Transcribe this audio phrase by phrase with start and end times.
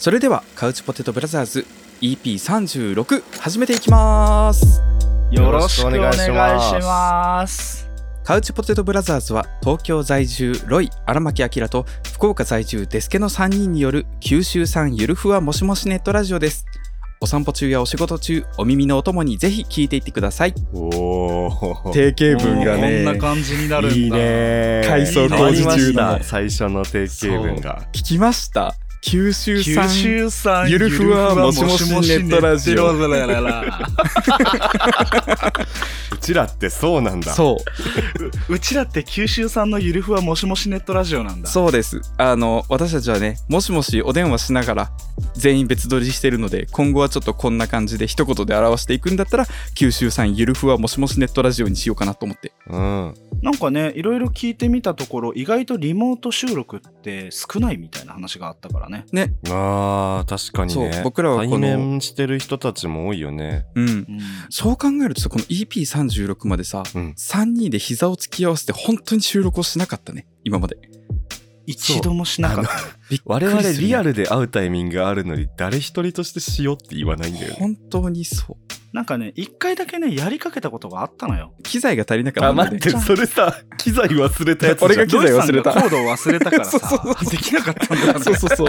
[0.00, 1.66] それではカウチポテトブラザーズ
[2.00, 4.80] EP36 始めていきます
[5.30, 7.86] よろしくお願いします。
[8.24, 11.84] カウチポテトブラザーズは東京在住ロイ荒牧明と
[12.14, 16.64] 福岡在住デスケの3人による九州産ゆるふわもしもしネットラジオです
[17.20, 21.92] お散歩中やお仕事中お耳のお供にぜひ聞いていってくださいおお。
[21.92, 23.96] 定型文がこんなね感じになるんだ。
[23.96, 24.82] いいね。
[24.86, 27.82] 改装工事中の変わりました最初の定型文が。
[27.92, 32.92] 聞きました九州九産州産ゆるふわもしもしネットラジオ
[36.20, 37.32] ちらってそうなんだ。
[37.32, 37.58] そ
[38.48, 41.48] うオ うちらって九州産のゆるふわもしもしネットラジオなんだ。
[41.48, 42.00] そうです。
[42.18, 44.90] あの、私たちはね、もしもしお電話しながら
[45.34, 52.52] 全員別撮りしてるので、今後はちょっとこんな感じで一言で表していくんだったら、九州産ゆるふわもしもしネットラジオにしようかなと思って。
[52.68, 53.14] うん。
[53.42, 59.06] なんかね、いろいろ聞いてみたところ、意外とリモート収録って少ないみたいな話があったからね。
[59.12, 60.92] ね、あー、確かにね。
[60.92, 63.66] そう僕らはこの対面してる人たちも多いよね。
[63.74, 63.88] うん。
[63.88, 64.06] うん
[64.50, 65.44] そう考えるとさ、この
[66.10, 67.14] EP36 までさ、うん。
[67.16, 70.76] 3人で膝を突き合わせて本当に収録をしなかったね、今まで。
[71.66, 72.70] 一度もしなかった。
[73.24, 77.56] 我々リアルで会うタイミングがあるのに、誰一人としてしようって言わないんだよね。
[77.58, 78.56] 本当にそう。
[78.92, 81.52] なんかね、一回だけね、やりかけたことがあったのよ。
[81.62, 84.90] 機材が足りなかったあ、待って、それさ、機材忘れたやつじゃん。
[84.90, 88.68] 俺が機材忘れたコードを忘れたから そうそうさ、できなかったんだよねそうそうそう。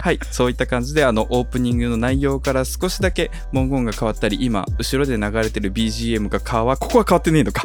[0.00, 7.62] はい、そういった感じで、あの、オープニングの内容から少しだけ文言が変わったり、今、後ろで流れてる BGM が変わ、ここは変わってねえのか。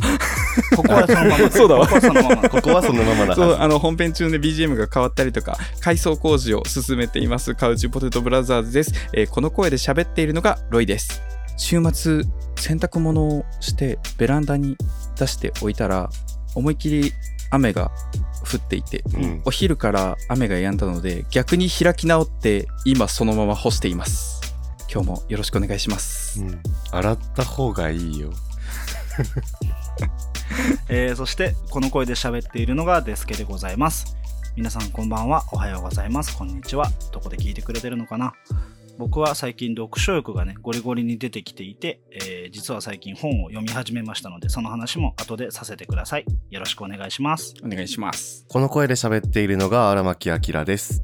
[0.73, 1.49] ここはそのまま。
[1.51, 2.49] そうだわここはそのまま。
[2.49, 8.93] ここはそのままだそう、はあの、本編中で BGM が変わったりとか、改装工事を進めています、カウチポテトブラザーズです。
[9.13, 11.36] えーこの声で喋っているのがロイです。
[11.57, 12.21] 週末、
[12.55, 14.77] 洗濯物をして、ベランダに
[15.17, 16.09] 出しておいたら、
[16.55, 17.11] 思いっきり
[17.51, 17.91] 雨が
[18.41, 19.17] 降っていて、ず。
[19.17, 19.41] うん。
[19.45, 24.55] お昼から雨が止んだので逆に開き直って今そのまま干しています。
[24.91, 26.61] 今日もよろしくお願いします、うん。
[26.91, 28.31] 洗った方がいいよ。
[30.89, 34.15] えーそしてこの声で喋っているのがデスケでございます。
[34.55, 35.43] 皆さんこんばんは。
[35.51, 36.35] おはようございます。
[36.35, 36.89] こんにちは。
[37.11, 38.33] どこで聞いてくれてるのかな
[38.97, 46.25] 僕は最近読書欲がねゴリゴリに出てきていて、えー実は最近本を読み始めましたのでその話も後でさせてください。
[46.49, 47.53] よろしくお願いします。
[47.63, 48.45] お願いします。
[48.49, 51.03] この声で喋っているのが荒牧明です。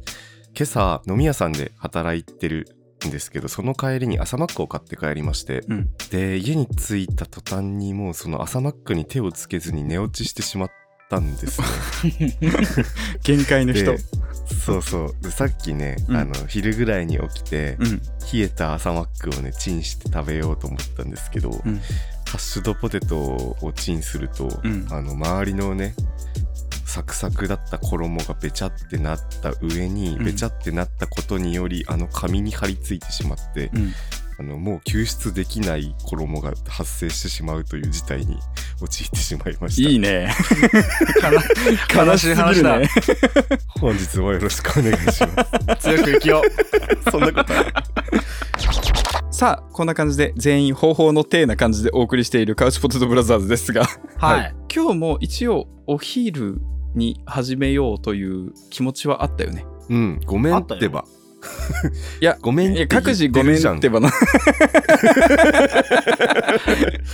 [0.58, 5.90] 今朝飲み屋さんで働いてるんですけどその帰りに朝マックを買って帰りましてうん。
[6.12, 10.72] で家に着いた途端にもうその朝マックに手をつけずに寝落ちしてしまっ
[11.10, 12.38] たんですね。
[13.24, 13.92] 限界の人。
[13.92, 13.98] で
[14.46, 15.16] そうそう。
[15.22, 16.16] でさっきね、うん。
[16.16, 17.98] あの昼ぐらいに起きて、うん。
[18.34, 21.78] 冷えた朝マックをねチンして食べようと思ったんですけど、うん。
[21.78, 24.88] ハッシュドポテトをチンすると、うん。
[24.92, 25.96] あの周りのね
[26.86, 30.26] サクサクだった衣がべちゃってなった上に、うん。
[30.26, 33.94] べちゃってなったことによりあの紙に張り付いてしまって、うん
[34.40, 38.38] あのもう救出できない衣が発生してしまうという事態に
[38.82, 39.90] 陥ってしまいました。
[39.90, 40.34] いいね。
[41.96, 42.80] 悲しい話だ。
[42.80, 42.90] ね。
[43.80, 45.82] 本日もよろしくお願いします。
[45.82, 46.42] 強く生きよ
[47.12, 47.66] そんなことない。
[49.32, 53.82] さあこんな感じで全員方法の体な感じでお送りしているカウチポテトブラザーズですが。
[53.82, 53.86] う
[54.18, 56.62] はい、今日も一応お昼
[56.96, 59.66] に始めようという気持ちはあったよね。
[59.90, 61.06] うんごめんってば
[62.22, 64.10] いやごめん各自ごめんってばな。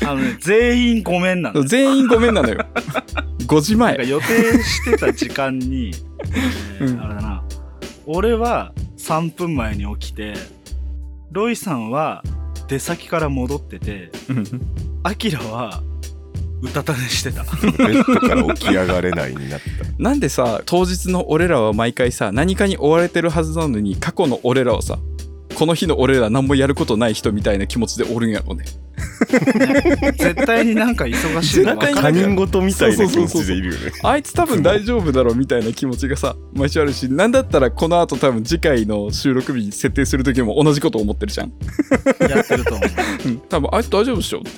[0.06, 2.66] あのね全員ごめんなの全員ごめんなのよ。
[3.48, 4.08] 5時前。
[4.08, 5.92] 予定してた時間に、
[6.80, 7.02] えーうん。
[7.02, 7.44] あれだな。
[8.06, 10.34] 俺は3分前に起きて
[11.32, 12.24] ロイさんは
[12.68, 14.46] 出先から戻っててうん。
[15.04, 15.82] アキラは
[16.62, 17.44] うたた寝してた。
[17.44, 19.68] ベッドから起き上がれないになった。
[19.98, 25.00] なんでさ当日の俺らは毎回さ何かに追われてるはずなのに過去の俺らをさ
[25.56, 28.66] この日の俺ら何もやることない人みたいな気持ちでおるんやろうね。
[30.18, 33.92] 絶対になんか忙しいの分か他る人事みたいな気持ちでいるよね。
[34.04, 41.52] あいつ多分大丈夫だろうみたいな気持ちがさ毎週あるしなんだったらこの後多分次回の収録日設定する時も同じこと思ってるじゃん、
[42.30, 42.90] やってると思う。
[43.28, 44.50] うん、多分あいつ大丈夫でしょって。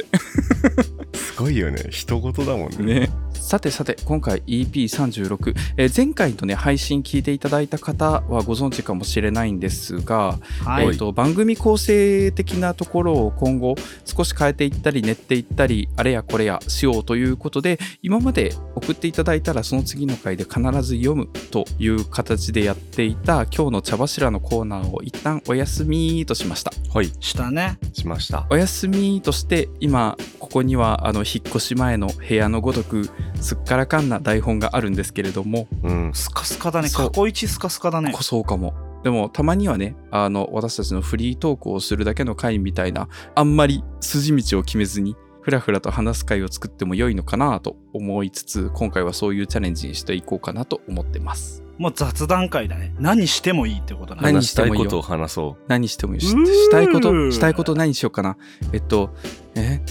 [0.83, 1.00] す
[1.41, 1.83] ごいよね。
[1.89, 3.01] 人事だもんね。
[3.01, 3.09] ね。
[3.51, 13.75] さてさて今回 EP36、えー前回のね配信聞いていただいた方はご存知かもしれないんですが、はい、えー、と番組構成的なところを今後
[14.05, 26.71] 少し変えていったり練っていったりあれやこれやしようということで今まで送っていただいたらその次の回で必ず読むという形でやっていた今日の茶柱のコーナーを一旦お休みとしました。
[26.93, 27.11] はい。
[27.19, 27.77] したね。
[27.91, 28.47] しました。
[28.49, 33.09] お休みとして今ここにはあの引っ越し前の部屋のごとく
[33.41, 35.67] すっからかんな台本があるんですけれども。
[35.83, 36.11] うん。
[36.13, 36.89] スカスカだね。
[36.89, 38.11] 過去一スカスカだね。
[38.13, 38.73] こそうかも。
[39.03, 51.63] でもたまにはねあの私たちのフリートークをするだけの回みたいなあんまり筋道を決めずにふらふらと話す会を作っても良いのかなと思いつつ今回はそういうチャレンジにしていこうかなと思ってます。
[51.79, 52.93] もう雑談会だね。
[52.99, 54.21] 何してもいいってことだね。
[54.21, 58.37] 何話したいことを話そ何してもいいしたいことしたいこと何しようかな。
[58.71, 59.15] えっと
[59.55, 59.81] え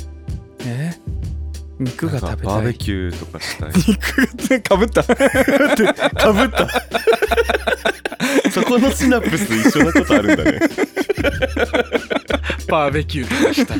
[1.81, 2.47] 肉が食べたい。
[2.47, 3.71] バーベキューとかしたい。
[3.89, 5.03] 肉かぶった？
[5.03, 5.15] か
[6.33, 6.69] ぶった？
[8.53, 10.61] そこのシナプス一緒なことあるんだね。
[12.69, 13.79] バーベキューとかしたい。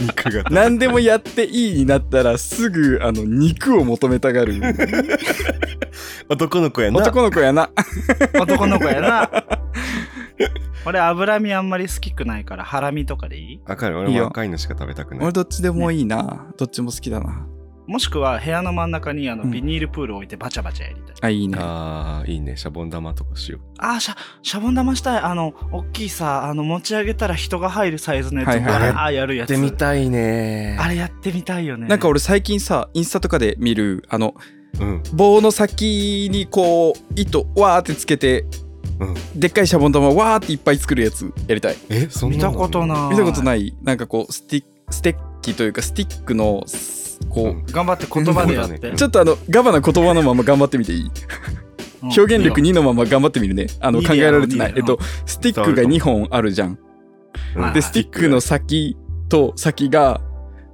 [0.00, 4.54] 肉が何でもやっていいになったらすぐあの肉を求めたがる。
[6.28, 6.98] 男の子やな。
[7.00, 7.70] 男の子やな。
[8.40, 9.30] 男の子やな。
[10.86, 13.60] 俺脂身あんまり好きくないからハラミとかでいい？
[13.66, 13.96] わかる。
[13.96, 15.24] い俺も赤いのしか食べたくない。
[15.24, 17.46] 俺どっちでもいいな、どっちも好きだな。
[17.86, 19.50] もしくは部屋の真ん中にあのうん。
[19.50, 21.16] ビニールプール置いてバチャバチャやりたい。
[21.22, 21.58] あいいね。
[21.60, 22.56] あーいいね。
[22.56, 23.60] シャボン玉とかしよう。
[23.78, 25.18] あーシャ、シャボン玉したい。
[25.18, 28.88] あの、大きいさ、あの、持ち上げたら人が入るサイズのやつ、はいはいはい。
[28.90, 29.52] あーやるやつ。
[29.52, 31.88] やってみたいねあれやってみたいよね。
[31.88, 34.34] なんか俺最近さインスタとかで見るあの
[34.78, 35.02] うん。
[35.12, 38.44] 棒の先にこう糸わーってつけて
[39.00, 39.14] うん。
[39.40, 41.76] でっかいシャボン玉わーっていっぱい作るやつやりたい。
[41.88, 43.10] えそんな見たことない。
[43.10, 43.74] 見たことない。
[43.82, 47.66] なんかこうスティステッキというかスティックのすこう、うん。
[47.66, 48.88] 頑張って言葉でやって。
[48.90, 51.10] うんちょっとあのガバな言葉のまま頑張ってみていい？
[52.02, 52.08] うん。
[52.08, 53.66] 表現力2のまま頑張ってみるね。
[53.80, 54.74] あの考えられてない。
[54.76, 56.78] えっとスティックが2本あるじゃん。
[57.74, 58.96] でスティックの先
[59.28, 60.20] と先が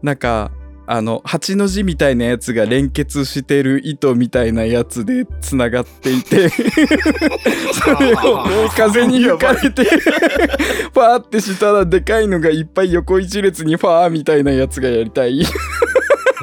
[0.03, 0.51] なんか
[0.87, 6.49] あの8の字みたいなやつが連結してる糸みたいなやつでつながっていて
[7.75, 15.43] それを風に吹かれてファーってしたらでかいのがいっぱい横一列にファーみたいなやつがやりたい。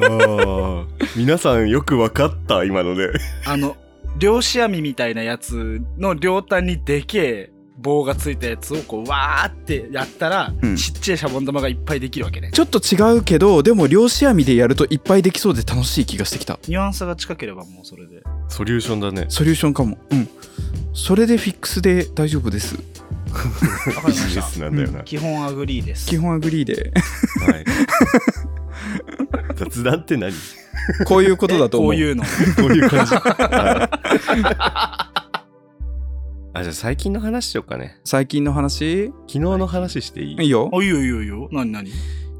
[0.02, 0.84] あー
[1.16, 3.12] 皆さんよくわかった今ので。
[3.46, 3.76] あの、
[4.18, 10.76] 漁師網みたいなやつの両端にでけえ棒がついたやつをこう、わーってやったら、うん。
[10.76, 12.50] ちっちゃいシャボン玉がいっぱいできるわけね。
[12.52, 16.58] ちょっと違うけどでも漁師網でやるといっぱいできそうで楽しい気がしてきた。
[16.68, 18.22] ニュアンスが近ければもうそれで。
[18.48, 19.26] ソリューションだね。
[19.28, 19.98] ソリューションかも。
[20.10, 20.28] うん。
[20.92, 22.76] それでフィックスで大丈夫です。
[22.76, 23.48] わか
[24.02, 24.64] りましビジネスた。
[24.66, 26.06] なんだよな、基本 agree です。
[26.06, 26.92] 基本 agree で。
[27.40, 27.64] はい。
[29.56, 30.32] 雑談って何？
[31.06, 31.90] こういうことだと思う。
[31.92, 32.22] こういうの。
[32.22, 32.28] こ
[32.68, 33.90] ういう感じ、は
[35.10, 35.13] い
[36.56, 38.00] あじゃあ最近の話しようかね。
[38.04, 39.12] 最近の話？
[39.26, 40.42] 昨日の話していい？
[40.44, 40.70] いいよ。
[40.72, 41.48] あ、いいよいいよいいよ。
[41.50, 41.90] なになに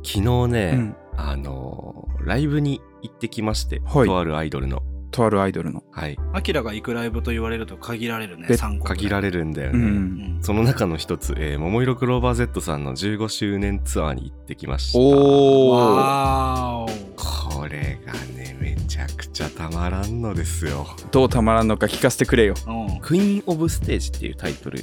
[0.04, 0.96] 昨日ね、うん。
[1.16, 4.06] あのーライブに行ってきまして、はい。
[4.06, 4.82] とあるアイドルの
[5.14, 8.48] とあるアイドルのはいアキラが行くライブと言われると限られるね。
[8.48, 8.86] で3個。
[8.86, 22.86] 限られるんだようね、んその中の一つ、えー、桃色クローバー Z さんの15周年ツアーに行ってきましたおーわーこれがねめちゃくちゃたまらんのですよどうたまらんのか聞かせてくれよお。
[22.92, 23.00] うん。
[23.00, 24.80] クイーン・オブ・ステージっていうタイトル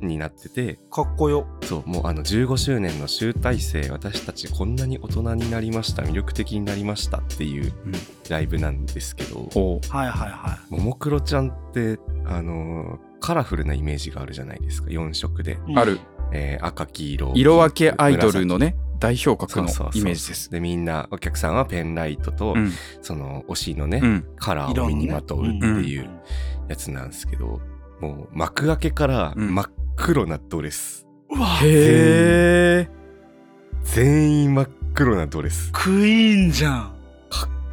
[0.00, 1.46] になっててかっこよ。
[1.62, 7.92] そうもうあの15周年の集大成私たちこんなに大人になりました魅力的になりましたっていううん。
[8.28, 15.76] ライブなんですけど、おはいはいはももクロちゃんってあのーカラフルなイメージがあるじゃないですか4色で、い。
[15.76, 15.98] ある。
[16.32, 20.50] えー赤黄色色分けアイドルのね代表格のそうそうそうイメージです。
[20.50, 22.72] でみんなお客さんはペンライトと、うん。
[23.00, 24.26] その推しのね、うん。
[24.36, 26.10] カラーを身にまとうっていう
[26.68, 27.60] やつなんですけど、
[28.00, 29.54] もう幕開けからうん。
[29.54, 29.66] 真っ
[30.00, 31.06] 黒なドレス、
[33.82, 34.54] 全員。
[34.54, 35.70] 真っ黒なドレス。
[35.72, 36.94] クイーンじゃん。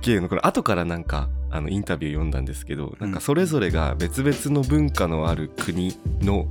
[0.01, 0.27] ゲーの。
[0.27, 6.47] これ後からなんかあのインタビュー読んだんですけどなんかそれぞれが別々の文化のある国の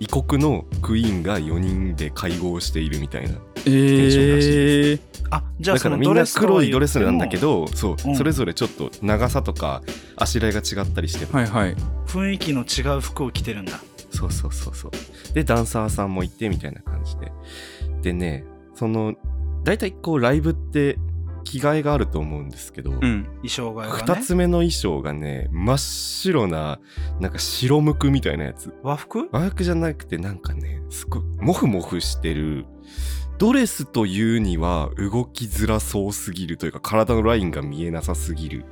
[0.00, 7.66] 異国のクイーンが4人で会合しているみたいなえー、あ、じゃあだからみんな黒いドレスなんだけど。
[7.66, 8.16] どそう、うん。
[8.16, 9.82] それぞれちょっと長さとか
[10.16, 11.76] あしらいが違ったりしてはいはい。
[12.06, 13.80] 雰囲気の違う服を着てるんだ。
[14.10, 15.34] そうそうそうそう。
[15.34, 17.32] でダンサーさんもいてみたいな感じで。
[18.02, 19.14] でねその
[19.64, 20.98] 大体こうライブって
[21.44, 23.92] 着替えがあると思うんですけど、うん衣装が、ね。
[23.92, 26.78] 2つ目の衣装がね真っ白な
[27.20, 28.74] なんか白むくみたいなやつ。
[28.82, 29.28] 和服？
[29.32, 32.66] 和服じゃなくてなんかねすごいモフモフしてる。
[33.38, 38.64] ドレスというには動きづらそうすぎるというか体のラインが見えなさすぎる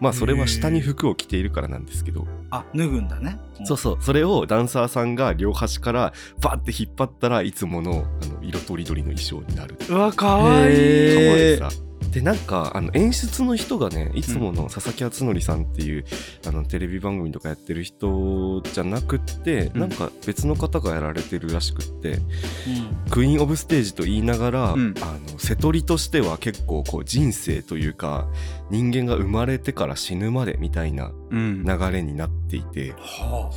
[0.00, 2.26] まあそれは下に服を着ているからなんですけど。
[2.50, 3.38] あ、脱ぐんだね。
[3.64, 3.98] そうそう。
[4.00, 9.94] それをダンサーさんが両端からバッて引っ張ったらいつものあの色とりどりの衣装になるう。
[9.94, 10.76] わ、かわいい。
[10.76, 11.80] へー可愛さ
[12.14, 16.04] でなんかあの演出の人がねいつもの佐々木敦則さんっていう、
[16.46, 19.80] あのテレビ番組とかやってる人じゃなくって、うん。
[19.80, 23.10] なんか別の方がやられてるらしくってうん。
[23.10, 24.94] クイーン・オブ・ステージと言いながら、うん。
[25.02, 28.28] あの瀬戸りとしては結構こう人生というか
[28.70, 31.64] 人間が生まれてから死ぬまでみたいなうん。
[31.64, 33.50] 流れになっていては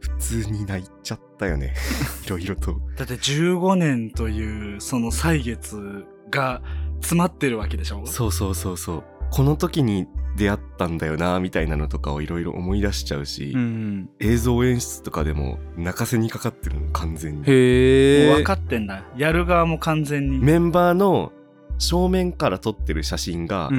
[0.00, 1.72] 普通に泣いちゃったよね。
[2.26, 2.80] いろいろと。
[2.96, 6.62] だって15年というその歳月が
[7.02, 8.06] 詰まってるわけでしょ？
[8.06, 9.04] そうそうそうそう。
[9.30, 10.06] この時に
[10.36, 17.44] 出会ったんだよなみたいなのとかをいろいろ思い出しちゃうし、うん映像演出とかでも泣かせにかかってるの完全に。
[17.46, 21.32] へえ分かってんだやる側も完全に、メンバーの
[21.78, 23.76] 正面から撮ってる写真が、うん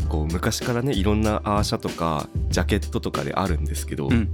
[0.00, 0.08] うん。
[0.08, 4.12] こう昔からねいろんなアーシャとかジャケットとかであるんですけど、うん。
[4.12, 4.28] うん、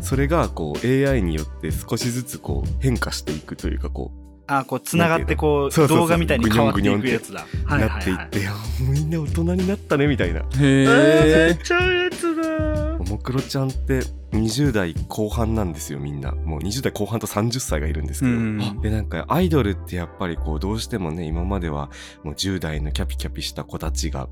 [0.00, 4.12] それがこう AI によって少しずつこう変化していくというかこ
[4.48, 7.44] あこうつながってこう動画みたいに変わっていくやつだ。
[7.64, 8.26] うはいなっていはいはい。
[8.26, 8.40] って、
[8.82, 10.40] みんな大人になったねみたいな。
[10.40, 12.98] へえちゃうやつだ。
[12.98, 14.00] ももクロちゃんって
[14.32, 16.32] 20代後半なんですよみんな。
[16.32, 18.80] もう20代後半と30歳がいるんですけど、うん。
[18.80, 21.90] でなんかアイドルってやっぱりこうどうしてもね今までは
[22.22, 24.28] もう10代のキャピキャピした子たちが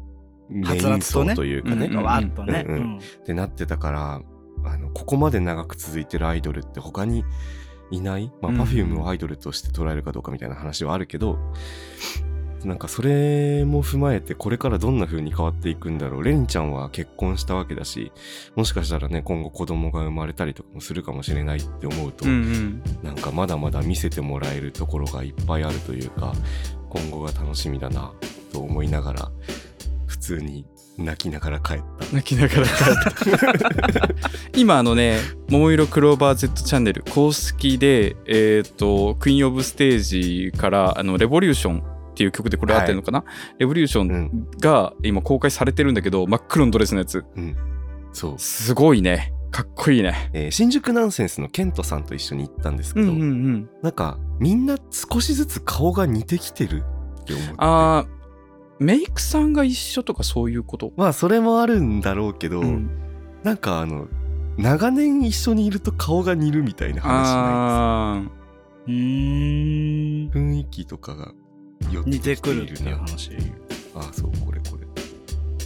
[0.48, 1.86] メイン層というかね。
[1.86, 2.64] うんわーっとね、
[3.20, 4.20] ってなってたから
[4.64, 7.24] あのここまで長く続いてるアイドルって他に
[7.94, 11.38] いない、まあ、うん Perfume をアイドルとして捉えるかどうかみたいな話はあるけど、
[12.64, 16.22] なんかそれも踏まえてこれからどんな風に変わっていくんだろう。
[16.22, 18.10] レンちゃんは結婚したわけだし
[18.56, 22.82] もしかしたらね今後子供が生まれたりとかもするかもしれないって思うと、うんうん。
[23.02, 26.32] なんかまだまだ見せてもらえるところがいっぱいあるというか
[26.88, 28.14] 今後が楽しみだな
[28.52, 29.30] と思いながら
[30.06, 30.64] 普通に
[30.96, 32.06] 泣きながら帰った。
[32.14, 34.08] 泣きながら帰った。
[34.56, 35.18] 今あのね
[35.50, 41.82] 「桃色クローバー Z チャンネル」公式でえっ、とクイーン・オブ・ステージからあの「レボリューション」
[42.14, 43.24] っていう曲でこれ合ってるのかな、
[43.58, 47.24] レボリューションが今公開されてるんだけど真っ黒のドレスのやつ。
[47.36, 47.56] うん、
[48.12, 49.32] そう、すごいね。
[49.50, 50.30] かっこいいね。
[50.32, 53.68] えー新宿ナンセンスのケントさんと一緒に行ったんですけど、ん。
[53.82, 56.84] なんかみんな少しずつ顔が似てきてる
[57.22, 57.54] って思って。
[57.58, 58.23] あー
[58.78, 60.92] メイクさんが一緒とかそういうこと？
[60.96, 62.90] まあそれもあるんだろうけど、うん。
[63.42, 64.08] なんかあの
[64.56, 68.92] 長年一緒にいると顔が似るみたいな話ないで
[70.30, 71.32] す雰囲気とかが
[71.90, 73.30] 寄って似てきくるっていうな話。
[73.94, 74.84] ああそうこれこれ。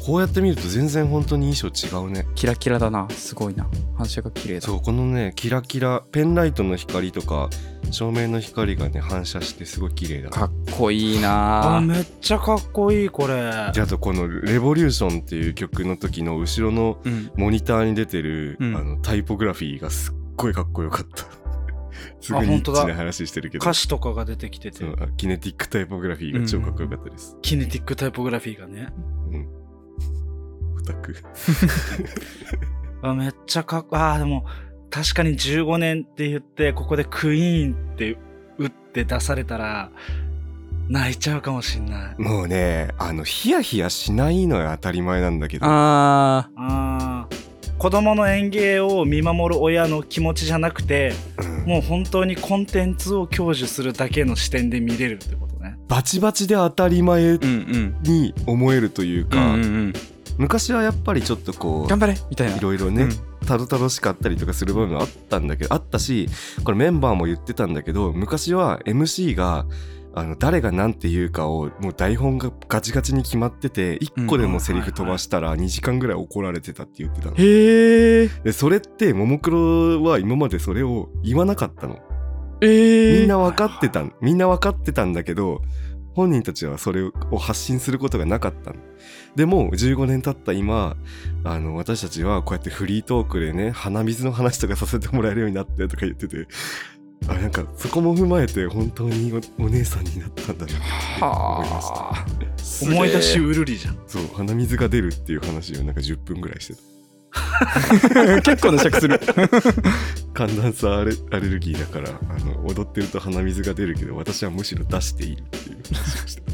[0.04, 2.26] こうやって見ると全然本当に衣装違うね。
[2.30, 3.68] ーキラキラだなすごいな。
[3.96, 4.62] 反射が綺麗だ。
[4.62, 7.50] そうこのねキラキラペンライトの光とか
[7.90, 11.76] 照明の光がね反射してすごい綺麗だかっこいいな。
[11.78, 13.34] あめっちゃかっこいいこれ。
[13.74, 17.30] であとこの「レボリューション」っていう曲の時の後ろのうん。
[17.36, 18.76] モニターに出てる、うん。
[18.76, 21.24] あのタイポグラフィーがすっごいかっこよかった。
[22.20, 22.82] すごいニッ本当だ。
[22.82, 23.62] チな話してるけど。
[23.64, 24.84] 歌詞とかが出てきてて。
[25.16, 28.88] キネティックタイポグラフィーが超かっこよかったです、キネティックタイポグラフィーがね。
[29.32, 29.48] うん。
[30.76, 31.16] オタク。
[33.02, 34.44] あめっちゃかっこあーでも
[34.90, 38.18] 確かに15年って言ってここでクイーンって
[38.58, 39.92] 打って出されたら
[40.88, 42.20] 泣いちゃうかもしんない。
[42.20, 45.66] もうねあのヒヤヒヤしないのは当たり前なんだけど。
[45.66, 47.48] ああー。
[47.78, 51.64] 子供の演芸を見守る親の気持ちじゃなくてうん。
[51.66, 55.78] もう本当にコンテンツを享受するだけの視点で見れるってことね。
[55.88, 57.38] バチバチで当たり前
[58.02, 59.92] に思えるといううか、んうんうん。
[60.38, 62.56] 昔はやっぱりちょっとこう頑張れみたいな。
[62.56, 63.10] いろいろね、うん。
[63.46, 66.28] たどたどしかったりとかする部分もあったんだけどあったし
[66.64, 69.64] これメンバーも言ってたんだけど昔は MC が
[70.14, 77.36] あの誰が何て言うかをもう台本がガチガチに決まってて1個でもセリフ飛ばしたら2時間ぐらい怒られてたって言ってたの。
[77.36, 81.98] へえでそれってももクロは今までそれを言わなかったの。
[82.60, 85.62] えー、みんな分かってたんみんな分かってたんだけど
[86.18, 88.76] 本人たちはそれを発信することがなかったの
[89.36, 90.96] でも15年経った今
[91.44, 96.48] あの私たちはこうやってフリートークでね鼻水の話とかさせてもらえるようになってとか言ってて
[97.28, 100.76] あなんかそこも踏まえて本当におお姉さんになったんだなって
[101.22, 101.94] 思いました。
[101.94, 102.26] はあ。
[102.82, 103.98] 思い出しうるりじゃん。
[104.06, 106.80] そう鼻水が出るっていう話をなんか10分ぐらいしてた。
[108.42, 109.20] 結構な尺する。
[110.32, 116.48] 寒暖差アレアレルギーだからあの踊ってると鼻水が出るけど私はむしろ出しているっていう話をしてた。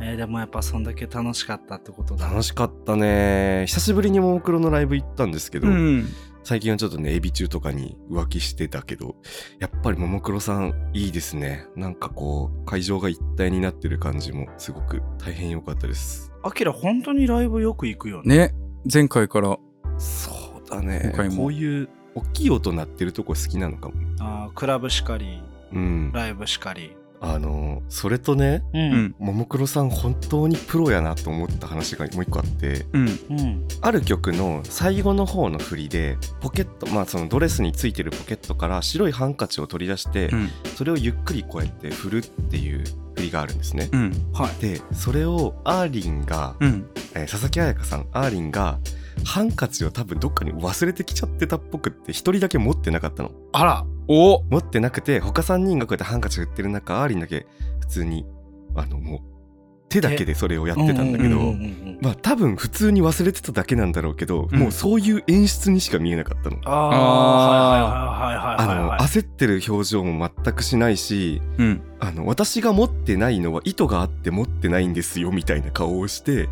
[0.00, 2.28] えーでもやっぱそんだけ楽しかったってことだ。
[2.28, 3.64] 楽しかったね。
[3.66, 6.08] 久しぶりにももクロのライブ行ったんですけど、うん
[6.44, 9.16] 最近はちょっとねエビ中とかに浮気してたけど
[9.58, 11.66] やっぱりももクロさんいいですね。
[11.74, 16.32] なんかこう会場が一体になってる感じもすごく大変良かったです。
[16.42, 18.36] アキラ本当にライブよく行くよね。
[18.36, 18.54] ね。
[18.92, 19.58] 前回から。
[19.96, 20.30] そ
[20.64, 21.00] うだね。
[21.04, 21.36] 今回も。
[21.36, 23.94] こういう大きい音鳴ってるとこ好きなのかも。
[24.20, 26.12] あークラブしかりうん。
[26.12, 26.94] ライブしかり
[27.26, 28.92] あのそれとねううん。
[29.06, 33.08] んももクロさん本当にプロやなと思った話がもう一個あってうん。
[33.08, 33.68] うん。
[33.80, 40.50] ある曲の最後の方の振りでポケットまあそのドレスについてるポケットから白いハンカチを取り出して、うん。
[40.76, 42.84] それをゆっくりこうやって振るっていう
[43.16, 43.88] 振りがあるんですね。
[43.92, 44.12] うん。
[44.34, 44.62] はい。
[44.62, 46.86] でそれをアーリンが、うん。
[47.14, 48.78] えー佐々木彩香さんアーリンが
[49.24, 53.30] ハンカチを多分どっかに忘れてきちゃってたっぽくって一人だけ持ってなかったの。
[53.52, 54.42] あらお。
[54.44, 57.46] 持ってなくて他3人がこうやってハンカチ振ってる中アーリンだけ
[57.80, 58.26] 普通に
[58.74, 59.20] あのもう
[59.88, 61.54] 手だけでそれをやってたんだけど、
[62.00, 64.58] まあ多分普通に忘れてただけなんだろうけど、うん。
[64.58, 66.58] もうそういう演出にしか見えなかったの。
[66.64, 69.00] あーはいはいはいはいはいあのはい。
[69.00, 71.82] 焦ってる表情も全くしないしうん。
[72.00, 76.48] あの私が持ってないのは意図があって持ってないんですよみたいな顔をして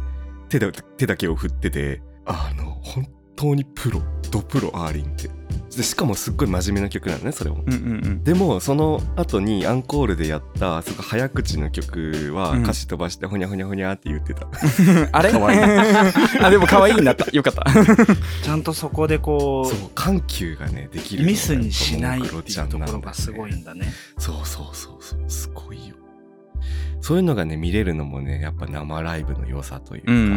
[0.49, 5.31] 手だ手だけを振っててあの本当にプロドプロアーリンって。
[5.77, 7.63] でしかもすっごい真面目な曲なのねそれも。
[7.67, 12.63] うんうんでもその後にアンコールでやったすごい早口の曲はうん。
[12.63, 14.47] 歌詞飛ばしてほにゃほにゃほにゃって言ってた。
[14.47, 15.33] う んあれ？
[15.33, 15.61] 可愛い。
[16.45, 17.31] あでも可愛いになった。
[17.31, 17.65] よかった。
[18.45, 23.87] ちゃんとそこでこそう緩急がねできるミスにしないっていうんところがすごいんだね。
[24.19, 25.21] そうそうそうそう。
[25.29, 25.97] すごいよ。
[27.01, 30.35] そういうのがね見れるのもねやっぱ生ライブの良さというか、うんうんうん。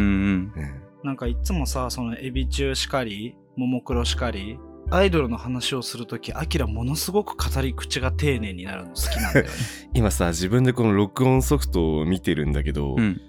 [0.62, 4.58] んなんかいつもさそのエビ中しかりももクロしかり
[4.90, 9.52] アイドルの話をするときアキラものすごく語り口が丁寧になるの好きなんだよね。
[9.94, 13.20] 今さ自分でこの録音ソフトを見てるんだけど、うん。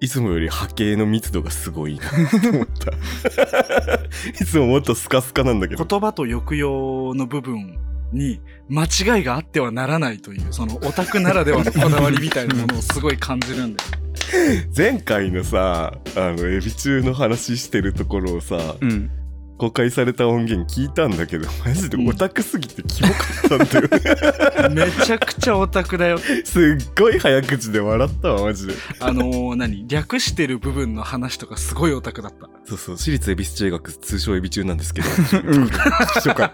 [0.00, 2.10] いつもより波形の密度がすごいな
[2.40, 2.92] と思った。
[4.30, 5.84] いつももっとスカスカなんだけど。
[5.84, 7.78] 言葉と抑揚の部分
[8.12, 14.03] に間違いがあってはならないというそのオタクならではのこだわりみたいなものをすごい感じるんだよ
[14.76, 19.10] 前回のさあのエビ中の話してるところをさ、うん。
[19.56, 23.14] 公開された音源聞いたんだけどマジでオタクすぎてキモか
[23.46, 26.18] ったんだよ めちゃくちゃオタクだよ。
[26.18, 28.74] すっごい早口で笑ったわマジで。
[28.98, 29.86] あのー、何？
[29.86, 32.48] 略してる部分の話とかすごいオタクだった。
[32.64, 32.96] そうそう。
[32.96, 35.08] 私立恵比寿中学通称エビ中なんですけど。
[35.44, 35.68] うん。
[36.14, 36.50] 初回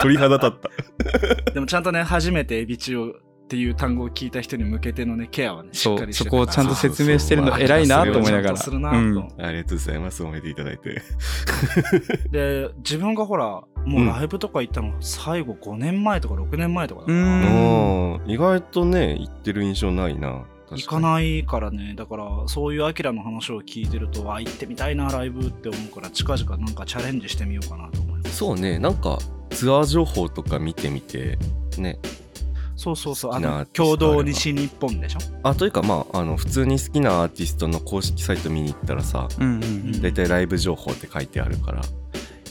[0.00, 0.50] 鳥肌立っ
[1.44, 1.52] た。
[1.52, 3.12] でもちゃんとね初めてエビ中
[3.46, 8.56] っていう単語を聞いた人に向けてのねケアはねしっかりそこをちゃんと説明してるの偉いなと思いながら。
[8.56, 11.00] するなとうんありがとうございます褒めていただいて
[12.32, 17.12] で自分がほらもうライブとか行ったの最後5年前とか6年前とかだか
[18.26, 29.18] 意外とね言ってる印象ないな行かないからねだからそういうアキラの話を聞いてるとあ行ってみたいなライブって思うから近々なんかチャレンジしてみようかなと思いますそうねなんか
[29.50, 31.38] ツアー情報とか見てみて
[31.78, 32.00] ね
[32.76, 33.32] そうそうそう。
[33.32, 35.18] あのキョードー西日本でしょ？
[35.42, 41.82] あというかまああの普通に好きなアーティストの公式サイト見に行ったらさうんうん大体ライブ情報って書いてあるから。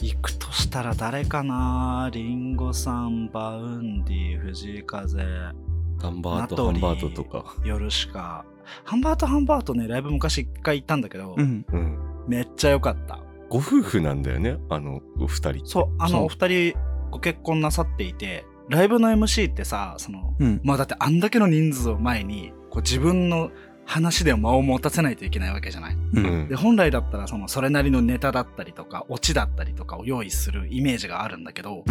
[0.02, 2.10] 行くとしたら誰かな？
[2.12, 5.18] 林檎さん Vaundy 藤井風。
[5.18, 7.56] ハンバーナトハンバートとか。
[7.64, 8.44] ヨルシカ。
[8.84, 11.64] ハンバートハンバートねライブ昔一回行ったんだけど、うん。
[11.72, 11.98] うん。
[12.28, 13.20] めっちゃ良かった。
[13.48, 14.58] ご夫婦なんだよね？
[14.68, 16.74] あのお二人そうあのお二人
[17.10, 20.60] ご結婚なさっていてライブの MC ってさそのうん。
[20.64, 23.50] まあだってあんだけの人数を前にこう自分の
[23.84, 25.94] 話で間を持たせないといけないわけじゃない？
[25.94, 26.42] ううん。
[26.46, 31.84] んで本来だったらそのそれなりのネタだったりとかオチだったりとかを用意するイメージがあるんだけど、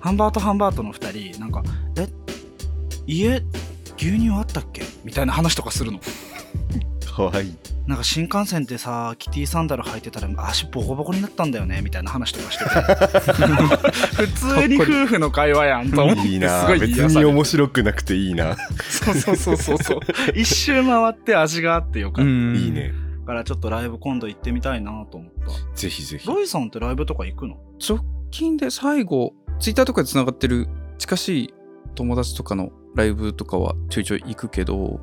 [0.00, 1.62] ハンバートハンバートの2人なんか
[1.98, 2.08] 「え？
[3.06, 3.42] 家？
[3.98, 6.00] 牛乳あったっけ?」みたいな話とかするの。
[7.14, 7.46] かわい。
[7.46, 7.54] い
[7.86, 12.70] なんか新幹線ってさキティサンダル履いてたら足ボコボコになったんだよねみたいな話とかしてて。
[14.26, 16.60] 普通に夫婦の会話やんと思って いいな。
[16.60, 18.56] すごい別に面白くなくていいな。
[18.80, 20.00] そうそうそうそうそう。
[20.34, 22.56] 一周回って味があってよかった、うん。
[22.56, 22.92] いいね。
[23.20, 25.76] だからちょっとライブ今度行ってみたいなと思った。
[25.76, 26.26] ぜひぜひ。
[26.26, 27.56] ロイさんってライブとか行くの？
[27.80, 31.54] 直近で最後ツイッターとかでつながってる近しい
[31.94, 35.00] 友達とかのライブとかはちょいちょい行くけど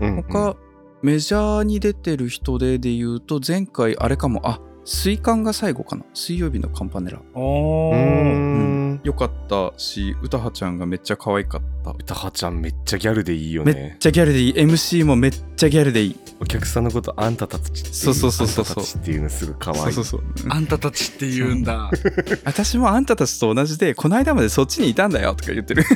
[0.00, 0.22] うんうん。
[0.24, 0.56] 他、
[1.02, 4.40] メジャーに出てる人でで言うと前回あれかも。
[4.44, 6.04] あ水管が最後かな。
[6.12, 7.20] 水曜日のカンパネラ。
[7.34, 8.94] おうん。
[8.94, 11.92] んよかったし歌羽ちゃんがめっちゃ可愛かった。
[11.92, 14.54] 歌羽ちゃんめっちゃギャルでいいよめっねちゃギャルでいい。
[14.54, 16.16] MC もめっちゃギャルでいい。
[16.40, 19.80] お客さんのことあんたたちっていうそうそうそうそうあんたたちっていうのすごい可愛い。
[19.80, 20.22] そうそうそう。
[20.50, 21.88] あんたたちって言うんだ。
[22.44, 25.84] 私もあんたたちと同じでこの間までそっちにいたんだよとか言ってる。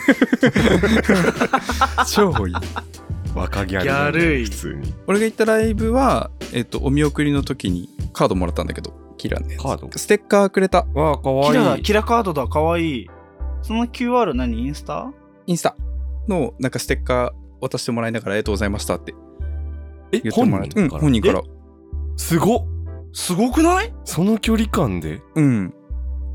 [2.09, 2.55] 超いい
[3.37, 4.45] 若ギャルギャルい。
[4.45, 4.95] 普通に。
[5.07, 9.91] 俺が行ったライブは、えっと、お見送りの時にカードもらったんだけどキラのやつカード？
[9.97, 10.87] ステッカーくれた。
[10.95, 11.83] わあかわキラいい。
[11.83, 13.11] キラカードだかわいい。
[13.63, 14.59] その QR 何？
[14.59, 15.13] インスタ？
[15.47, 15.77] インスタ。
[16.29, 19.15] のなんかステッカー渡してもらいながらありがとうございましたって。
[20.13, 21.43] え言ってもらえてうん、本人から。
[22.17, 22.67] すごっ。
[23.13, 23.93] すごくない？
[24.05, 25.23] その距離感で？
[25.35, 25.75] うん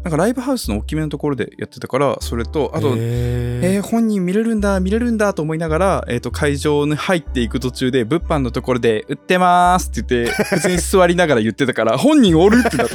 [0.04, 12.94] なんかライブハウスの大きめのところでやってたからそれとあとえへー、本人見れるんだ見れるんだと思いながら、えー、と会場に入っていく途中で物販のところで「売ってます」って言って普通に座りながら言ってたから本人おるってなって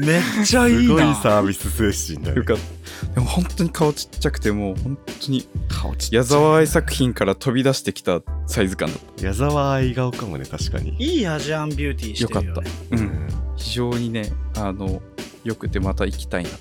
[0.00, 2.38] めっちゃいいすごいなサービス精神だね。
[2.38, 3.14] よかった。
[3.14, 10.96] でも本当に顔ちっちゃくてもう本当に顔ちっちゃい矢沢愛作品から飛び出してきたサイズ感だっ矢沢愛顔かもね確かに。
[10.98, 12.96] いいアジアンビューティーしてるよ、ね、よかった。
[12.96, 13.28] ううんん。
[13.56, 15.00] 非常にねあの
[15.46, 16.56] よくてまた行きたいなと。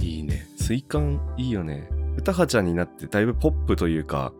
[0.00, 0.46] いいね。
[0.58, 1.88] 水管いいよね。
[2.18, 4.32] 歌葉ちゃんになってだいぶポップというか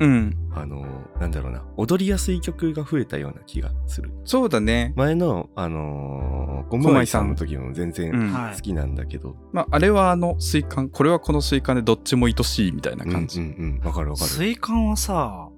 [0.00, 0.36] うん。
[0.54, 0.86] あの
[1.20, 1.64] なんだろうな。
[1.76, 4.12] 踊りやすい曲が増えたような気がする。
[4.24, 4.92] そうだね。
[4.96, 8.32] 前のあのー、ゴムマイさんの時も全然うん。
[8.32, 13.86] はい好きなんだけど、まあ、あれはあの水管これはこの水管でどっちも愛しいみたいな感じ、うんうんうん。
[13.86, 14.30] わかるわかる。
[14.30, 15.48] 水管はさ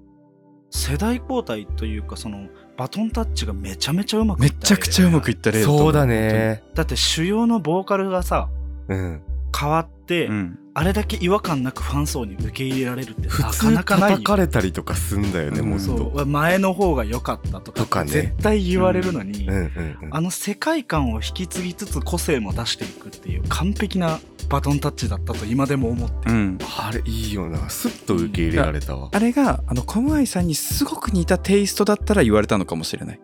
[0.71, 2.47] 世代交代というかその
[2.81, 6.63] バトンタッチがめちゃめちゃうまくいめったちゃくちゃうまくいっった例だと思そうだね。
[6.73, 8.49] だって主要のボーカルがさ
[8.87, 9.21] うん。
[9.55, 14.11] 変わって、うんあれだけ違和感なくファン層に受け入れられるってなか普通なかない。
[14.11, 16.25] よ叩かれたりとかすんだよね、うんもっとそう。
[16.25, 18.11] 前の方が良かったとかとかね。
[18.11, 20.09] 絶対言われるのに、うんうんうん。
[20.11, 26.29] あの世界観を引き継ぎつつ個性も出していくっていう完璧なバトンタッチだったと今でも思って。
[26.29, 27.69] る、うん、あれいいよな。
[27.69, 33.19] スッと受け入れられたわ、あれがあのコムアイさんにすごく似たテイストだったら言われたのかもしれない、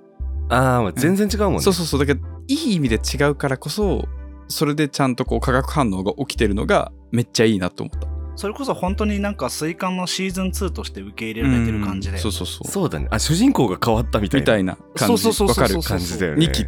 [0.50, 2.00] ああ全然違うもんね、そうそうそう。
[2.00, 4.06] だけどいい意味で違うからこそ
[4.48, 8.08] それでちゃんとこう化学反応が起きてるのがめっちゃいいなと思った。
[8.36, 12.22] それこそ本当になんか水管のシーズン2として受け入れられてる感じで、うん。
[12.22, 12.68] そうそうそう。
[12.68, 13.08] そうだね。
[13.10, 14.44] あ主人公が変わったみたいな。
[14.44, 15.24] みたいな感じ。
[15.24, 16.46] そうそうそうそうわかる感じだよね。
[16.46, 16.66] 2期。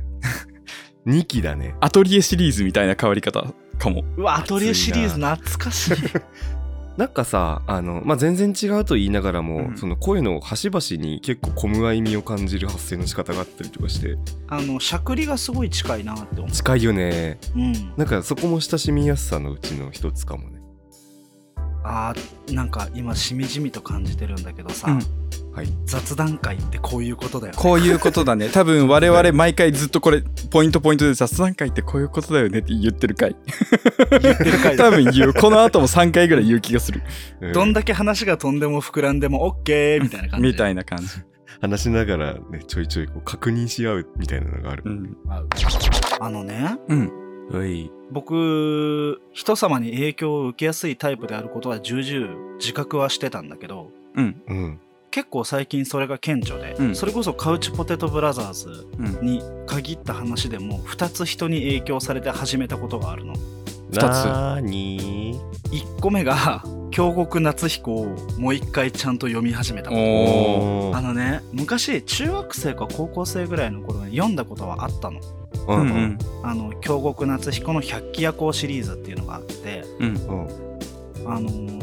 [1.05, 1.75] 2期だね。
[1.79, 3.45] アトリエシリーズみたいな変わり方
[3.77, 4.03] かも。
[4.17, 5.93] うわアトリエシリーズ懐かしい
[6.97, 9.77] なんかさあの、まあ、全然違うと言いながらも、うん。
[9.77, 14.17] その声の端々に結構コムアイ味を感じる発声の仕方があったりとかして。
[14.47, 17.39] あのしゃくりがすごい近いなって思近いよね。
[17.55, 20.58] う、うん、なんかそこも親しみやすさのうちの一つかもね
[21.83, 25.53] あーなんか今しみじみと感じてるんだけどさ、うん。
[25.53, 25.67] はい。
[25.85, 27.59] 雑談会ってこういうことだよね。
[27.59, 28.49] こういうことだね。
[28.53, 33.35] 多分我々毎回ずっとこれポイントポイントで雑談会ってこういうことだよねって言ってる回。
[34.21, 34.85] 言ってる回だ。
[34.85, 35.33] 多分言う。
[35.33, 37.01] この後も3回ぐらい言う気がする。
[37.41, 37.53] うん。
[37.53, 40.47] どんだけ話が飛んでも膨らんでも OK みたいな感じ。
[40.47, 41.07] みたいいな感じ、
[41.61, 44.83] 話しながらねちょいちょいこう確認し合うみたいなのがある。
[44.85, 45.17] うん。
[46.19, 47.11] あのねうん。
[47.51, 54.41] はい僕人様に影響を受けやすいタイプであることは重々自覚はしてたんだけどうん。
[54.47, 54.79] うん。
[55.11, 56.95] 結構最近それが顕著で、うん。
[56.95, 63.33] それこそカウチポテトブラザーズうんに限った話でも2つ人に影響されて始めたことがあるの。
[63.91, 64.01] 二つ。
[64.01, 65.39] なーに
[65.71, 75.21] 1個目が京極夏彦をもう一回ちゃんと読み始めたあのね昔中学生か高校生ぐらいの頃に読んだことはあったの
[75.67, 75.87] ううん。
[75.87, 80.07] んあの京極夏彦の百鬼夜行シリーズっていうのがあってうん。
[80.07, 80.47] うん
[81.31, 81.79] あのー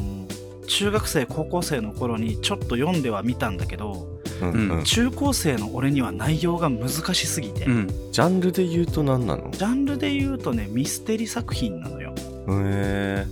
[0.68, 4.70] 中学生高校生の頃にちょっと読んではみたんだけどうんうん。
[4.78, 7.86] うん中高生の俺には内容が難しすぎて、うん。
[8.10, 9.50] ジャンルで言うと何なの？
[9.52, 12.12] ジャンルで言うとねミステリ作品なのよ。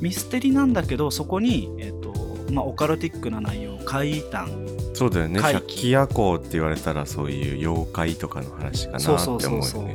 [0.00, 2.12] ミステリなんだけどそこにえっ、と
[2.52, 4.48] まあオカルティックな内容怪談
[4.92, 5.40] そうだよね。
[5.40, 9.94] 百鬼夜行って言われたらそういう妖怪とかの話かなってそう思うよそうそうそうね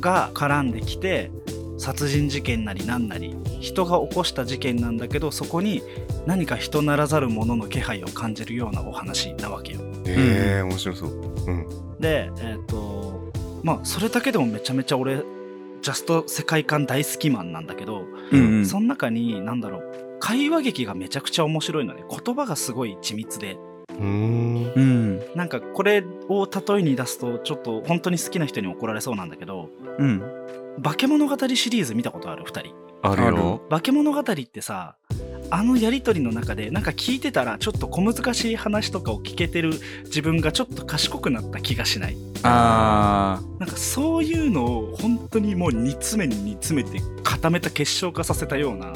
[0.00, 1.30] が絡んできて
[1.78, 5.82] 殺人事件なりなんなり人が起こした事件なんだけどそこに
[6.26, 9.80] 何か人ならざるものの気配を感じるようなお話なわけよ。
[10.06, 11.10] へえ面白そう。
[11.46, 11.66] うん。
[12.00, 13.32] でえっ、と
[13.62, 15.22] まあそれだけでもめちゃめちゃ俺
[15.82, 23.56] ジャスト世界観大好きマンなんだけど、うんその中に何だろう会話劇がめちゃくちゃ面白いのね言葉がすごい緻密で
[23.98, 24.72] うーん。
[24.74, 25.36] うん。
[25.36, 30.22] なんかこれを例えに出すとちょっと本当に好きな人に怒られそうなんだけどうん
[30.82, 32.74] 化け物語シリーズ見たことある？2人。
[33.02, 33.60] あるよ。
[33.70, 34.96] 化け物語ってさ
[35.50, 39.70] あのやり取りの中でなんか聞いてたらちょっと小難しい話とかを聞けてる
[40.04, 42.16] 自分がちょっと賢くなった気がしない？
[42.42, 48.92] あなんかそういうのを本当にもう煮詰めに煮詰めて固めた結晶化させたような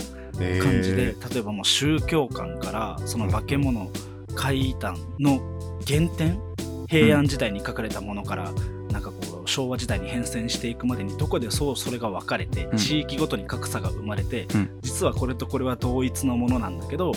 [0.63, 3.91] 感じで、例えばもう宗教観からその化け物
[4.35, 5.41] 怪談の
[5.87, 6.41] 原点？
[6.89, 8.53] 平安時代に書かれたものから、
[8.91, 12.77] なんかこう昭和時代に変遷していくまでにどこでそうそれが分かれて、うん。
[12.77, 14.79] 地域ごとに格差が生まれて、うん。
[14.83, 17.13] 実はこれとこれは同一のものなんだけど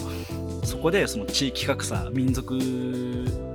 [0.64, 2.58] そこでその地域格差民族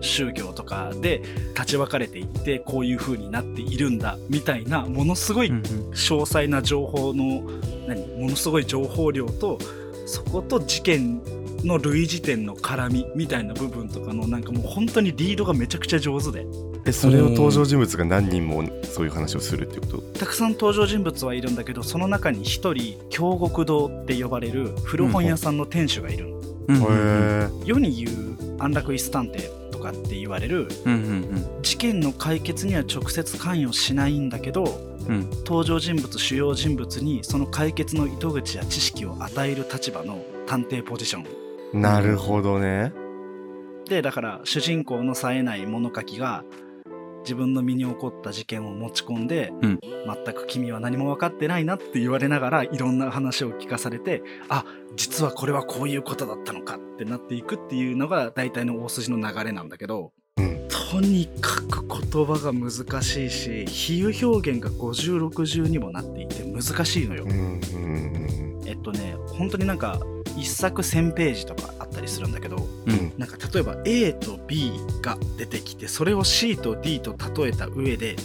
[0.03, 1.23] 宗教とかで
[1.55, 5.63] 立ち分かれていってこういう風になっているんだみたいなものすごいうんうん。
[5.93, 7.43] 詳細な情報の
[7.89, 8.07] 何？
[8.21, 9.59] ものすごい情報量と
[10.07, 11.23] そこと事件
[11.65, 16.47] の類似点の絡みみたいな部分とかのなんかもう本当にリードがめちゃくちゃ上手で。
[16.87, 19.99] えそれを登場人物が何人もそういう話をするってこと？
[20.19, 26.77] たくさん登場人物はいるんだけどその中に一人京極堂って呼ばれる古本屋さんの店主がいるの、うん。
[26.77, 30.69] へえ世に言う安楽椅子探偵とかって言われる。
[30.87, 31.63] うんうん。
[31.63, 34.65] 事件の解決には直接関与しないんだけど
[35.07, 35.29] うん。
[35.45, 41.27] 登場人物主要人物にその解決の糸口や知識を与える立場の探偵ポジション
[41.73, 42.93] なるほどね。
[43.89, 46.45] でだから主人公の冴えない物書きが
[47.23, 49.81] 自分の身に起こった事件を持ち込んで、うん。
[50.25, 54.65] 全く君は何も分かってないなって言われながらいろんな話を聞かされてあ
[54.97, 60.69] 実はこれはこういうことだったのかってなっていくっていうのが大体の大筋の流れなんだけどうん。
[60.69, 67.25] とにかく言葉が難しいし比喩表現が5060にもなっていて難しいのよ。
[67.25, 67.39] うんうん
[68.59, 68.63] うん。
[68.67, 70.01] えっとね本当になんか
[70.41, 73.13] 一作1000ページとかあったりするんだけどうん。
[73.19, 74.73] なんか例えば A と B
[75.03, 78.17] が出てきてそれを C と D と例えた上で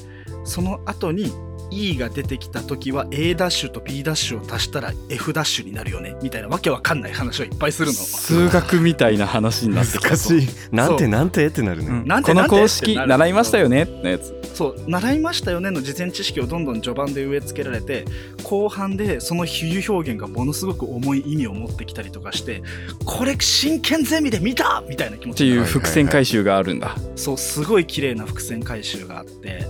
[0.45, 1.31] その後に
[1.75, 6.15] E が出てきた時は A ダッシュと B ダッシュを足したら F ダッシュになるよね。
[6.23, 7.93] みたいなわけわかんない話をいっぱいするの。
[7.93, 10.47] 数学みたいな話になって難しい。
[10.71, 12.07] なんてなんてってなるね、うん。
[12.07, 14.33] なんてこの公式習いましたよねのやつ。
[14.55, 18.05] そう習いましたよねの事前知識をどんどん序盤で植え付けられて
[18.43, 22.63] 後半でその比喩表現がものすごく重い意味を持ってきたりとかして
[23.03, 24.81] これ真剣ゼミで見た！
[24.87, 26.95] みたいな気持っていう伏線回収があるんだ。
[27.17, 29.65] そうすごい綺麗な伏線回収があって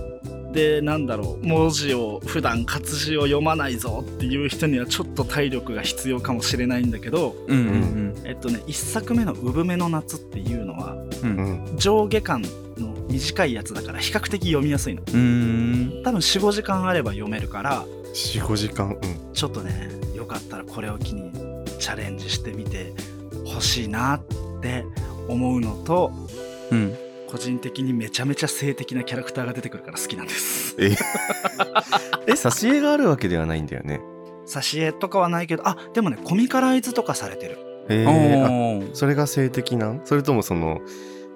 [0.56, 11.30] でなんだろう文字を普段活字を読まないぞっていう人にはちょっと体力が必要かもしれないんだけどうんうんえっとね1作目の「産めの夏」っていうのはうん。
[11.30, 12.42] ううんん上下巻
[12.78, 15.02] の短いやつだから比較的読みやすいの。
[15.02, 18.98] 多分45時間あれば読めるから45時間うん
[19.34, 21.30] ちょっとねよかったらこれを機に
[21.78, 22.94] チャレンジしてみて
[23.44, 24.22] ほしいなっ
[24.62, 24.86] て
[25.28, 26.10] 思うのと
[26.70, 27.05] うん。
[27.26, 30.76] 個人的にめちゃめちゃ性的なキャラクターが出てくるから好きなんです。
[30.78, 30.92] え？
[32.26, 32.32] え？
[32.32, 34.00] 挿絵があるわけではないんだよね。
[34.46, 37.58] 挿絵とかはないけどあでもねコミカライズとかされてる。
[37.88, 40.00] へえそれが性的なん？
[40.04, 40.80] それともその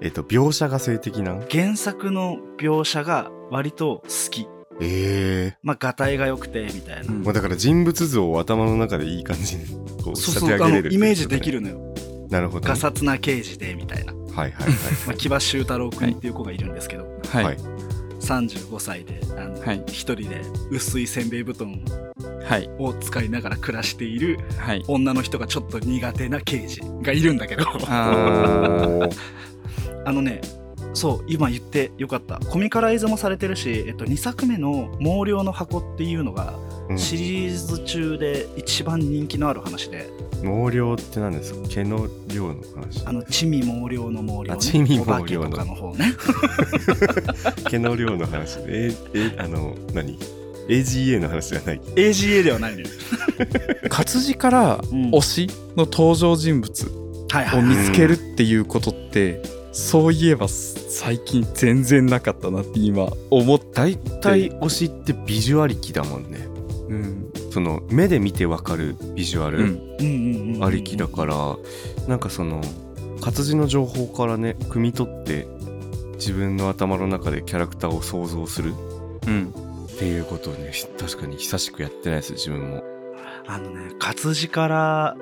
[0.01, 1.45] えっと描写が性的なん？
[1.49, 4.47] 原作の描写が割と好き。
[4.83, 7.21] ええまあがたいが良くてみたいな、うん。
[7.21, 9.65] もうだから人物像を頭の中でいい感じに
[10.03, 11.93] こう仕そうそうあの立て上げれるイメージできるるのよ。
[12.31, 14.73] なるほどね、ガサツな刑事でみたいな、はいはいはい。
[15.07, 17.43] まあ、木場修太郎君っていう子がいるんですけど、はい。
[17.43, 17.57] はい。
[18.19, 19.83] 35歳であの、はい。
[19.87, 21.81] 一人で薄いせんべい布団
[22.45, 22.69] はい。
[22.77, 24.83] を使いながら暮らしているはい。
[24.87, 27.65] 女の人がちょっと苦手な刑事がいるんだけど。
[27.89, 29.09] あ
[30.11, 30.41] のね
[30.93, 32.39] そう今言ってよかった。
[32.39, 36.53] コミカライズもされてるし、えっと、2作目の「毛量の箱」っていうのが
[36.89, 36.97] うん。
[36.97, 40.09] シリーズ中で一番人気のある話で、
[40.41, 46.13] 毛量って何ですか毛の量の話あの地味毛量の毛量、あ地味毛量のの方ね
[47.69, 50.17] 毛の量の話でええあの何
[50.67, 52.87] AGA の話じゃない AGA ではないのよ、
[53.89, 57.01] 活字からうん推しの登場人物
[57.31, 63.83] はいを見つけるっていうことって、そういえば最近全然なかったなって今思った。
[63.83, 66.39] 大体推しってビジュアリキだもんね
[66.89, 67.30] うん。
[67.51, 69.65] その目で見てわかるビジュアルうん。
[69.65, 71.35] うんうんうんうんありきだから
[72.07, 72.61] なんかその
[73.19, 75.47] 活字の情報からね汲み取って
[76.15, 78.73] 自分の頭の中でキャラクターを想像する
[79.27, 79.53] うん。
[79.85, 82.83] っていうことをね確かに久しくやってないです自分も
[83.47, 85.17] あのね活字から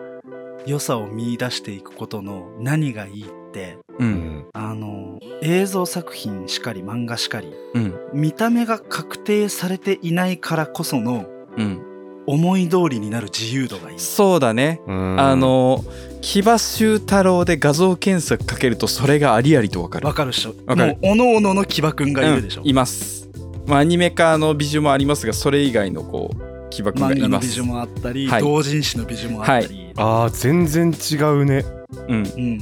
[0.66, 4.04] 良さを見出していくことの何がいいってう。
[4.04, 7.96] うんんあの映像作品しかり漫画しかりうん。
[8.14, 11.26] 見た目が確定されていないからこその
[11.58, 11.89] うん。
[12.28, 14.82] 思い通りになる自由度がいいそうだね。
[14.88, 15.84] うんあの、
[16.22, 20.08] 木場修太郎で画像検索かけるとそれがありありとわかる。
[20.08, 23.30] わかるっしょわかるもうおのおのの騎馬くんがいるでしょ、うんいます。
[23.66, 27.30] まあ、アニメ化の美女もありますが、それ以外のこう、木場くんが漫います。
[27.30, 31.66] 画の美女もあったり、はい同人誌の美女もあったり、あー全然違うね
[32.08, 32.24] うん。
[32.24, 32.62] うん、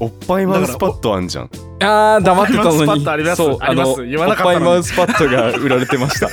[0.00, 2.76] おっぱいマウスパッドあんじゃんあー、黙ってたのに。
[2.76, 6.28] おっぱいマウスパッドありますそう、ありますの言わなかったのにおっぱいマウスパッドが売られてました。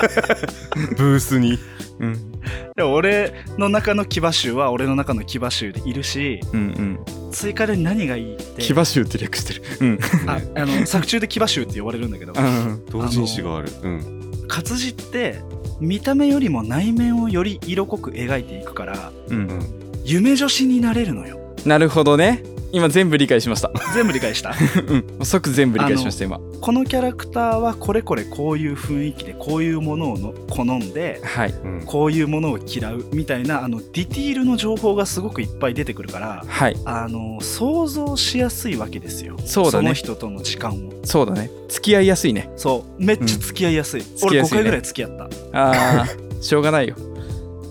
[0.98, 1.58] ブースに
[2.00, 2.31] うん。
[2.76, 7.00] でも俺の中の騎馬集は俺の中の騎馬集でいるしうんうん。
[7.32, 9.64] 追加で何がいいって騎馬集って略してる。
[9.80, 10.00] うん。
[10.28, 12.86] ああの作中で騎馬集って呼ばれるんだけどうん。
[12.90, 15.40] 同人誌があるうん活字って
[15.80, 19.34] 見た目よりも内面をより色濃く描いていくからう。
[19.34, 19.60] うんん
[20.04, 22.44] 夢女子になれるのよなるほどね。
[22.74, 23.72] 今全部理解しました。
[23.94, 24.54] 全部理解した？
[24.88, 25.26] うん。
[25.26, 26.40] 即全部理解しました、今。
[26.62, 31.50] このキャラクターはこれこれこういう雰囲気でこういうものをの好んではい。
[31.64, 36.78] うんこういうものを嫌うみたいなあのディティールの情報がすごくいっぱい出てくるからはい。
[36.86, 41.50] あの想像しやすいわけですよそうだねの人との時間をそうだね。
[41.68, 42.50] 付き合いやすいね。
[42.56, 46.96] そうめっちゃ付き合いやすい、付き合俺5いやすいね回ぐらい付き合ったあー、しょうがないよ。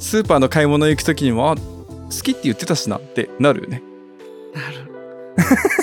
[0.01, 1.63] スーパーの買い物行くときにも、あ、好
[2.23, 3.83] きって言ってたしなってなるよね。
[4.55, 4.90] なる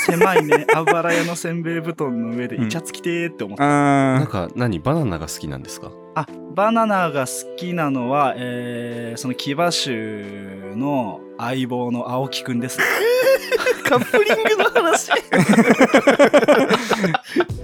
[0.05, 4.79] 狭いねあばら屋のせんべい布団の上でイチャつきてーって思った、なんあか何？
[4.79, 5.91] バナナが好きなんですか？
[6.15, 12.77] あバナナが好きなのは、えーその騎馬衆の相棒の青木くんです。
[12.79, 12.83] ね
[13.89, 15.11] カップリングの話。
[15.11, 15.17] ー、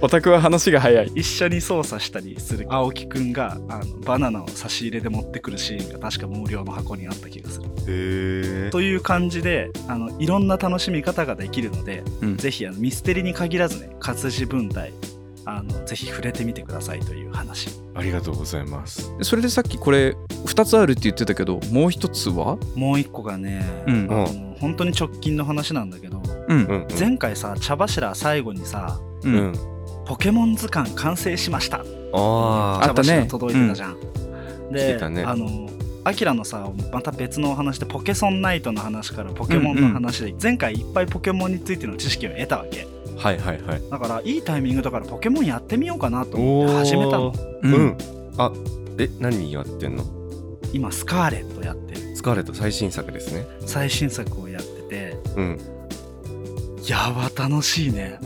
[0.00, 1.10] オタクは話が早い。
[1.14, 2.66] 一緒に操作したりする。
[2.68, 7.66] 青木くんがあのバナナを差し入れで持ってくるシーンが確か無料の箱にあった気がする。
[7.66, 12.36] へえという感じであのいろんな楽しみ方ができるので、うん。
[12.36, 14.92] ぜひあのミステリに限らずね活字文体
[15.46, 17.68] あのぜひ触れてみてくださいという話。
[17.94, 19.12] ありがとうございます。
[19.22, 22.56] それでさっきこれ2つあるって言ってたけどもう一つは？
[22.74, 24.08] もう一個がね、うん。
[24.10, 26.64] あの本当に直近の話なんだけど、うん。
[26.64, 26.86] うんうん。
[26.98, 29.36] 前回さ茶柱最後にさううん。
[29.52, 29.52] ん
[30.06, 31.84] ポケモン図鑑完成しました。
[32.12, 33.08] ああったね。
[33.08, 33.96] 茶柱届いてたじゃん、
[34.70, 35.22] 来でてたね。
[35.24, 35.70] あの
[36.04, 42.82] アキラのさまた別のお話でポケソンナイトの話からポケモンの話で、前回いっぱいポケモンについての知識を得たわけ。
[42.82, 43.82] あはいはいはい。
[43.90, 47.34] だからいいタイミングだからポケモンやってみようかなと思って始めたの。
[47.62, 47.86] ううん。
[47.86, 47.98] ん、
[48.38, 48.52] あ
[48.98, 50.04] え何やってんの？
[50.72, 52.16] 今スカーレットやってる。
[52.16, 53.46] スカーレット最新作ですね。
[53.66, 55.16] 最新作をやってて。
[55.36, 55.58] うん。
[56.86, 58.18] やば楽しいね。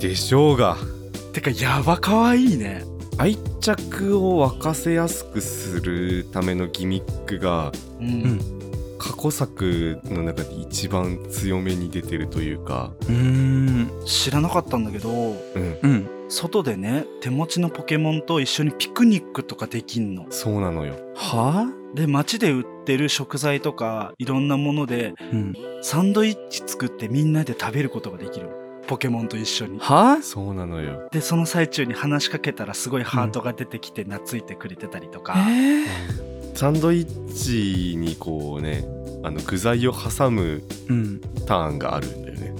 [0.00, 0.76] でしょうが。
[1.32, 2.84] てかやばかわいいね。
[3.18, 8.61] 愛着を沸かせやすくするためのギミックがうん、うん
[9.12, 12.92] 過去作の中で一番強めに出てるというか。
[13.02, 15.78] うーん知らなかったんだけどうん。
[15.82, 16.08] うん。
[16.28, 20.26] 外でね手持ちのポケモンと一緒にピクニックとかできんの。
[20.30, 20.94] そうなのよ。
[21.14, 28.48] はで街で売ってる食材とかいろんなものであ、うん、サンドイッチ作ってみんなで食べることができる。
[28.88, 29.78] ポケモンと一緒に。
[29.78, 30.22] はあ？
[30.22, 31.08] そうなのよ。
[31.12, 35.84] でその最中に話しかけたらすごいハートが出てきて懐いてくれてたりとか、え
[36.54, 38.84] サンドイッチにこうね
[39.22, 41.20] あの具材を挟むうん。
[41.46, 42.54] ターンがあるんだよね。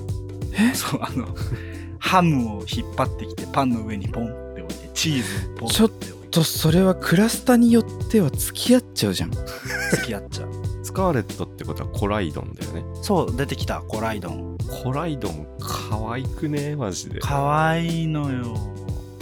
[0.74, 1.26] そうあの
[1.98, 6.22] ハムを引っ張ってきてパンの上にポンって置いてチーズをポンって置いて。
[6.32, 9.30] とそれはクラスタによっては付き合っちゃうじゃん。
[9.90, 10.48] 付き合っちゃう。
[10.82, 12.84] スカーレットってことはコライドンだよね。
[13.02, 14.56] そう出てきたコライドン。
[14.82, 16.74] コライドン可愛くね？
[16.76, 17.20] マジで。
[17.20, 18.54] かわいいのよ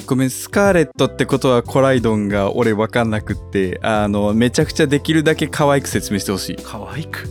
[0.07, 6.57] ごめんスカーレットってことはコライドンが俺分かんなくってあのめちゃくちゃできるだけ可愛く説明してほしい。
[6.57, 7.29] かわいく？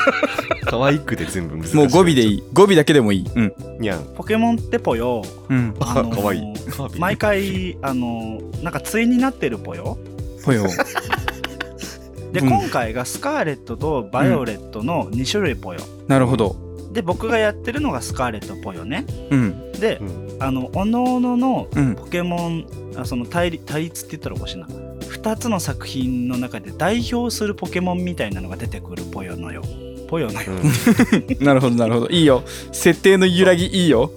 [0.66, 1.76] 可愛くで全部難しい。
[1.76, 2.42] もう語尾でいい。
[2.52, 3.30] 語尾だけでもいい。
[3.34, 3.52] うん。
[3.78, 5.22] にゃんポケモンってぽよ。
[5.48, 5.74] うん。
[5.80, 6.40] ああのー可愛い。
[6.70, 9.98] カービィ毎回あのなんか対になってるぽよ。
[10.44, 10.64] ぽよ。
[12.32, 12.48] で、うん。
[12.48, 16.56] 今回がスカーレットとバイオレットの2種類ぽよ、なるほど
[16.96, 19.04] で僕がやってるのがスカーレットぽよね。
[19.30, 19.72] うん。
[19.72, 20.42] でうん。
[20.42, 21.94] あのおのおののうん。
[21.94, 24.66] ポケモンあその対立対立って言ったらおかしいな。
[24.66, 29.62] 2つの作品の中で代表するポケモンみたいなのが出てくるぽよのよ。
[30.08, 31.44] ぽよのよ、うん。
[31.44, 32.08] なるほどなるほど。
[32.08, 32.44] いいよ。
[32.72, 34.10] 設定の揺らぎいいよ。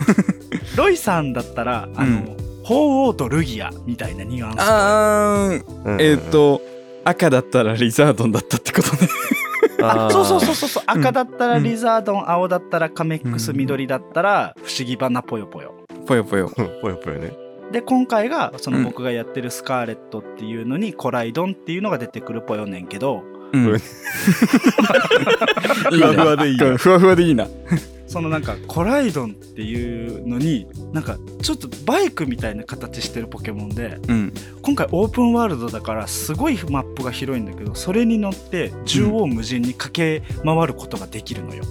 [0.77, 2.37] ロイさんだったらあの、うん。
[2.63, 6.61] 鳳凰とルギアみたいなニュアンスあーうんえっ、と
[7.03, 9.09] 赤だったらリザードンだったってことね
[9.81, 10.83] あそうそうそうそうそう。
[10.83, 10.99] うん。
[10.99, 15.73] 赤だったらリザードン、青だったらカメックス、うん緑だったら不思議花ぽよぽよ。
[16.05, 16.51] ぽよぽよ。
[16.57, 17.31] う んぽよぽよね。
[17.71, 18.77] で今回がそうん。
[18.79, 23.23] の僕がやってるスカーレットっていうのにコライドンっていうのが出てくるぽよねんけど。
[23.51, 23.71] ふ
[26.01, 26.77] わふわでいいな。
[26.77, 27.47] ふわふわでいいな
[28.09, 34.33] そのなんかコライドンっていうのになんかちょっとバイクみたいな形してるポケモンでうん。
[34.63, 41.63] 今回オープンワールドだからすごいマップが広いんだけどそれに乗って縦横無尽に駆け回ることができるのよ。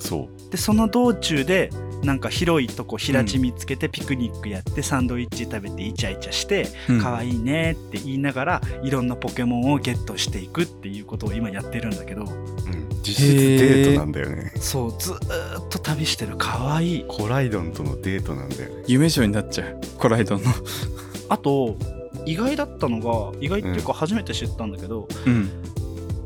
[0.00, 0.50] そう。
[0.50, 1.70] でその道中で
[2.02, 7.00] なんか広いとこ平地見つけてピクニックやってサンドイッチ食べてイチャイチャしてうん。
[7.00, 14.52] 可愛いねって言いながらいろんなポケモンをゲットしていくっていうことを今やってるんだけどうん実質デートなんだよね。
[14.56, 17.04] そうずーっと旅してる可愛い。
[17.06, 18.84] コライドンとのデートなんだよね。
[18.86, 19.80] 夢女になっちゃう。
[19.98, 20.50] コライドンの。
[21.28, 21.76] あと
[22.24, 25.50] 意外だったのが意外っていうか初めて知ったんだけど、うん。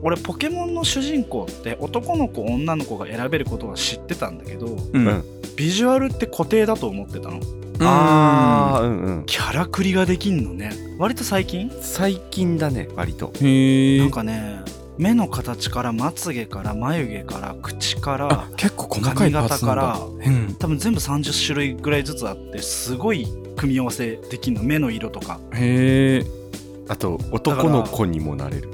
[0.02, 5.06] 俺ポケモンの主人公って男の子女の子が選べることは知ってたんだけどうん。
[5.06, 5.24] うん。
[5.56, 7.40] ビジュアルって固定だと思ってたの。
[7.82, 9.26] ああうんうん。
[9.26, 10.70] キャラクリができんのね。
[10.98, 11.70] 割と最近？
[11.80, 13.32] 最近だね割と。
[13.40, 14.60] へえなんかね
[15.00, 19.98] 目の形からまつげから眉毛から口からあ結構細かいパーツなんだ。
[19.98, 20.54] 髪うん。
[20.56, 24.62] 多分全部30種類ぐらいずつあってすごい組み合わせできんの。
[24.62, 25.40] 目の色とか。
[25.54, 26.26] へえ。
[26.86, 28.68] あと男の子にもなれる。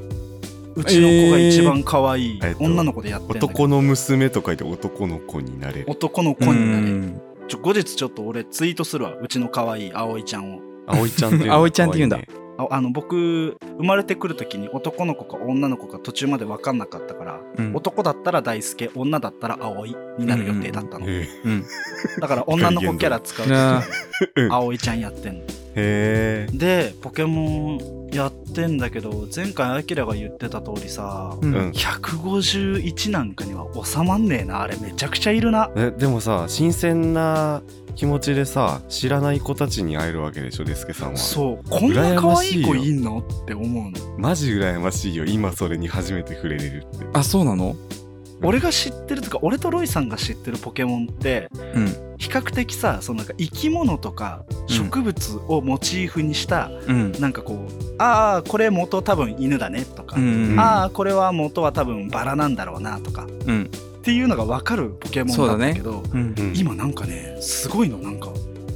[0.74, 3.46] うちの子が一番可愛いえーと女の子でやってんだけど。
[3.46, 5.84] 男の娘と書いて男の子になれる。
[5.86, 6.88] 男の子になれる。
[6.88, 7.20] うん。
[7.46, 10.60] ちょ後日ちょっと俺ツイートするわうちの可愛い葵ちゃんを。
[10.88, 12.18] 葵ちゃんっていうんだ 葵ちゃんって言うんだ
[12.58, 17.76] ああの僕生まれてくる時に男の子か女の子か途中まで分かんなかったから、うん。
[17.76, 21.64] 男だったら大輔女だったら葵になる予定だったの、へうん
[22.20, 23.82] だから女の子キャラ使う時なあ。
[24.36, 24.52] うん。
[24.52, 25.44] 葵ちゃんやってんの
[25.78, 31.54] えでポケモンやってんだけど前回アキラが言ってた通りさ、うん。
[31.54, 31.70] うん。
[31.70, 34.62] 151なんかには収まんねえな。
[34.62, 35.70] あれめちゃくちゃいるな。
[35.76, 37.62] えでもさ新鮮な
[37.94, 41.16] 気持ちでさ知らない子たちに会えるわけでしょデスケさんは。
[41.18, 41.68] そう。
[41.68, 44.18] こんな可愛い子いんのって思うの。
[44.18, 45.24] マジ羨ましいよ。
[45.26, 47.06] 今それに初めて触れれるって。
[47.12, 47.76] あそうなの？
[48.42, 57.12] 俺が知ってるとか俺とロイさんが知ってるポケモンってうん比較的さそのなんか生き物とか植物をモチーフにした、うん。
[57.20, 63.64] なんかこうああこれ元多分犬だねとか、うんああこれは元は多分バラなんだろうなとかうん。
[63.64, 66.52] っていうのが分かるポケモンだったけど、うんうん。
[66.56, 68.28] 今なんかねすごいのなんか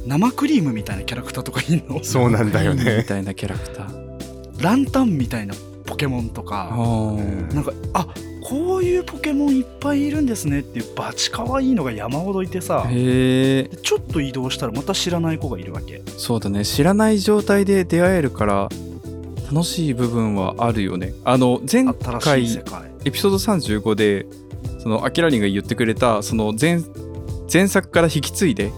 [0.06, 2.02] 生クリームみたいなキャラクターとかいんの？
[2.02, 4.62] そうなんだよ みねたいなキャラクター。
[4.62, 5.54] ランタンみたいな
[5.86, 7.54] ポケモンとあかー。
[7.54, 8.06] なんかあ
[8.50, 13.62] こういうポケモンいっぱいいるんですねっていうバチ可愛いのが山ほどいてさへえ。
[13.62, 16.02] でちょっと移動したらまた知らない子がいるわけ。
[16.18, 16.64] そうだね。
[16.64, 18.68] 知らない状態で出会えるから
[19.52, 21.14] 楽しい部分はあるよね。
[21.24, 22.90] あの前新しい回世界。
[23.04, 24.26] エピソード35で
[24.80, 26.80] そのアキラリンが言ってくれたその前
[27.52, 28.72] 前作から引き継いで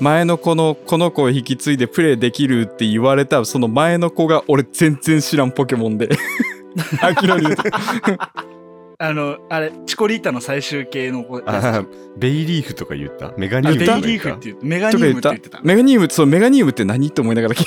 [0.00, 6.08] 前の子のこの子を引き継いでプレイできるって言われたその前の子が俺全然知らんポケモンで
[7.02, 7.62] アキラリンと
[9.00, 11.86] あのあれチコリータの最終形の子あー
[12.18, 13.32] ベイリーフとか言った？
[13.36, 15.60] メガニあウムとかベイリーフ言って言ってメガニウムって言ってた。
[15.62, 17.66] メガニウムそうメガニウムって何って思いながら聞い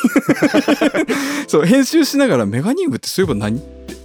[1.48, 3.58] そう編集しながらメガニウムってそういえば何？
[3.58, 3.62] っ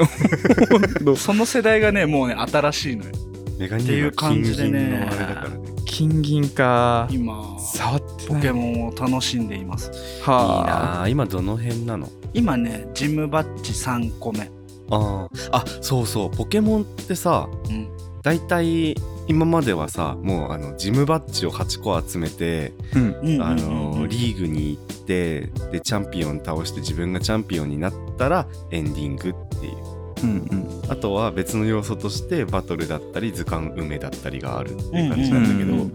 [1.05, 3.11] てその世代がねもうね新しいのよ。
[3.59, 5.57] メガニっていうウムは金感じでね銀のあれだからね。
[5.84, 7.09] 金銀か。
[7.11, 8.26] 今触ってない。
[8.28, 9.90] ポケモンを楽しんでいます。
[9.90, 11.09] いいはあなあ。
[11.09, 12.09] 今どの辺なの？
[12.34, 14.49] 今ねジムバッジ3個目
[14.91, 15.49] あー。
[15.53, 16.30] あそうそう。
[16.30, 17.89] ポケモンってさうん。
[18.22, 18.97] 大体
[19.28, 23.03] 今まではさもうあのジムバッジを8個集めて、うん。
[23.03, 23.09] うん。
[23.09, 29.76] うんうんあのリーグに行ってでチャンピオン倒して自分がチャンピオンになったらエンディングっていう。
[30.22, 30.91] うんうん。
[30.91, 35.95] あとは別の要素としてバトルだったり図鑑梅だったりがあるっていう感じなんだけど、うんうんうん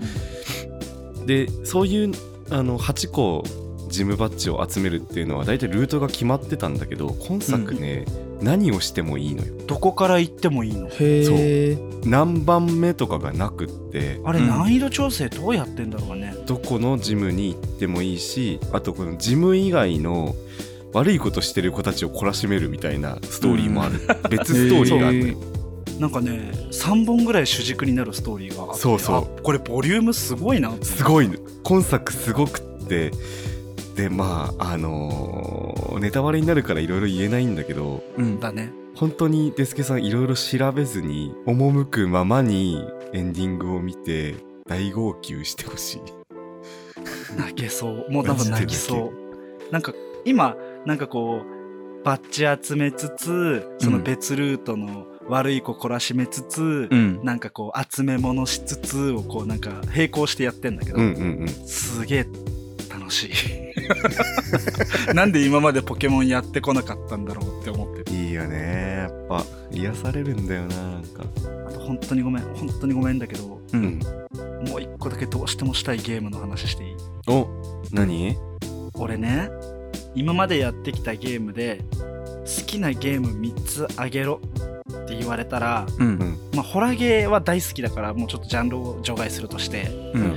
[1.26, 2.12] でそういう
[2.50, 3.44] あの8個
[3.90, 8.06] ジムバッジを集めるっていうのは大体ルートが決まってたんだけど今作ね、
[8.42, 9.54] 何をしてもいいのよ。
[9.68, 10.88] どこから行ってもいいの。
[10.88, 14.20] へえ何番目とかがなくって。
[14.24, 14.48] あれうん。
[14.48, 16.36] 難易度調整どうやってんだろうね。
[16.46, 20.36] どこのジムに行ってもいいしあとこのジム以外の
[20.94, 25.38] 悪いことしてる子たちを懲らしめるみたいなストーリーもある、別ストーリーがあるのよ。
[26.00, 29.16] なんかね3本ぐらい主軸になるストーリーがあってそうそう。
[29.18, 30.86] あこれボリュームすごいなって。
[30.86, 31.36] すごいの。
[31.64, 33.12] 今作すごくって
[33.96, 38.72] でまああのーネタバレになるからいろいろ言えないんだけどうんだね。
[38.96, 44.36] 本当にデスケさんいろいろ調べずに赴くままにエンディングを見て
[44.68, 46.02] 大号泣してほしい。
[47.38, 48.12] 泣けそう。
[48.12, 49.72] もう多分泣きそう。
[49.72, 49.94] なんか
[50.26, 57.24] 今なんかこうバッジ集めつつその別ルートの悪い子懲らしめつつ、うん。
[57.24, 61.48] なんかこう集め物しつつをこうなんか並行してやってんだけど、うんうんうん。
[61.48, 62.26] すげえ
[63.12, 63.32] 楽しい。
[65.14, 68.12] なんで今までポケモンやってこなかったんだろうって思って。
[68.12, 69.08] るいいよね。
[69.10, 71.24] やっぱ癒されるんだよななんか。
[71.68, 72.44] あと本当にごめん。
[72.56, 73.84] 本当にごめんだけどううん。
[73.84, 74.00] ん
[74.70, 76.96] もう一個だけどうしてもしたいゲームの話していい？
[77.28, 77.48] お
[77.92, 78.38] 何？
[78.94, 79.50] 俺ね
[80.16, 86.38] 今までやってきたゲームで好きなゲーム3つあげろって言われたら、うん。
[86.54, 90.32] まあ、ホラゲーは大好きだからもうちょっとジャンルを除外するとしてうん。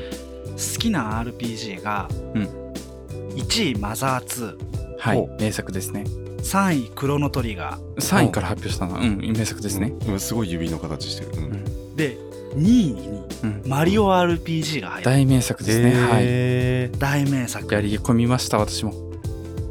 [0.55, 2.64] 好きな RPG が、うん
[3.35, 4.57] 1位マザー
[4.99, 6.05] はいお名作ですね。
[6.45, 9.95] 23位クロノトリガ3位から発表したなうん名作ですね。
[10.07, 10.21] うん。
[10.21, 11.97] すごい指の形してる、うん。
[11.97, 12.17] で
[12.55, 13.63] 2位にうん。
[13.67, 15.05] マリオ RPG が入る。
[15.05, 15.93] 大名作ですね。
[15.93, 16.99] はい。
[16.99, 17.75] 大名作。
[17.75, 18.93] やり込みました私も。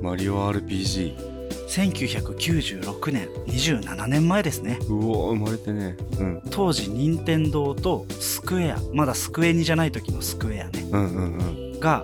[0.01, 1.34] マリオ RPG
[1.68, 4.78] 1996年27年前ですね。
[4.89, 5.95] うお生まれてね。
[6.20, 6.41] うん。
[6.51, 10.86] 当時任天堂とスクエアまだスクエニじゃない時のスクエアね。
[10.91, 11.80] うんうんうん。
[11.80, 12.03] が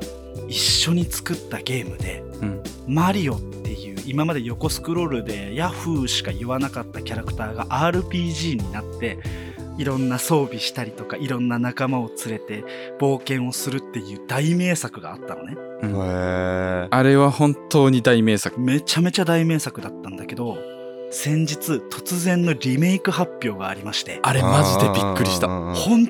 [0.49, 2.63] 一緒に作ったゲームでうん。
[2.87, 9.19] マリオっていう今まで横スクロールでヤフーしか言わなかったキャラクターが RPG になって
[9.77, 12.63] いろんな装備したりとかいろんな仲間を連れて
[12.99, 15.55] 冒険をするっていう大名作があったのね。
[15.83, 15.95] うん。
[15.95, 18.59] へえあれは本当に大名作。
[18.59, 20.57] めちゃめちゃ大名作だったんだけど
[21.11, 21.55] 先日
[21.91, 25.47] 突然のリメイク発表がありましてあれマジでびっくりした。
[25.47, 26.09] 本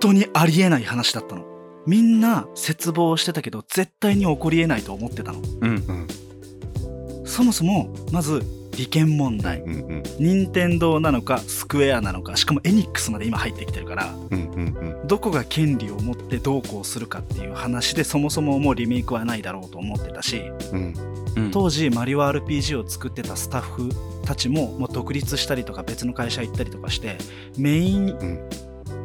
[0.00, 1.49] 当にありえない話だったの
[1.86, 5.40] みんな絶望してたけど絶対に起こりえないと思ってたの。
[5.60, 7.26] うんうん。
[7.26, 8.42] そもそもまず
[8.76, 9.60] 利権問題。
[9.60, 14.58] うんうん任天堂なのかスクエアなのかしかもエニックスまで今入ってきてるからうんうん
[15.00, 15.06] うん。
[15.06, 20.94] どこが権利を持ってどうこうするかっていう話でそもそももうリメイクはないだろうと思ってたしうん。
[21.36, 21.50] うん。
[21.50, 23.88] 当時マリオ RPG を作ってたスタッフ
[24.26, 27.16] たちももう独立したりとか別の会社行ったりとかして
[27.56, 28.50] メインうん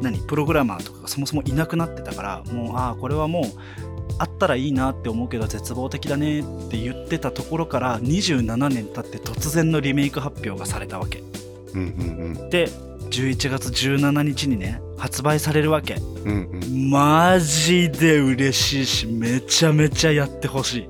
[0.02, 3.44] 何プログラマーとかがそもそもいなくなってたからもうああこれはもう
[4.18, 11.22] あったらいいなって思うけど絶望的だねって言ってたところから27年経って突然のリメイク発表がされたわけ。
[11.74, 12.68] うんうんで
[13.10, 15.94] 11月17日にね発売されるわけ。
[15.94, 15.98] う
[16.32, 16.90] んうん。
[16.90, 20.88] マジで嬉しいしめちゃめちゃやってほしい。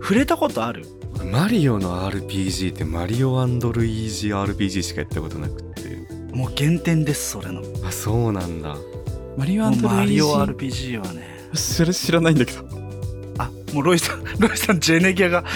[0.00, 0.86] 触れたことある？
[1.20, 5.65] うんマリオの RPG ってマリオルイージ RPG しかやったことなく
[6.36, 7.62] もう原点ですそれの。
[7.62, 8.76] もあそうなんだ。
[9.38, 11.48] マリオうマリオル RPG はね。
[11.54, 12.62] それ知らないんだけど。
[13.38, 15.44] あもうロイさん ロイさんジェネギャが。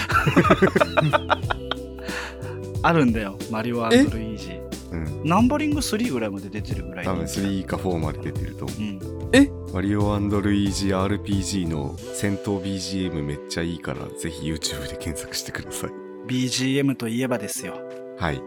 [2.81, 4.59] あるんだよマリオルイージ
[4.91, 5.21] うん。
[5.23, 8.79] ナンバリング3ぐらいまで出てるぐらい多分3か4まで出てると思う。
[8.79, 8.99] うん。
[9.71, 15.91] マリオルイージ RPG の戦闘 BGM めっちゃいいからぜひ YouTube で検索してください。
[16.27, 17.75] BGM といえばですよ。
[18.17, 18.41] はい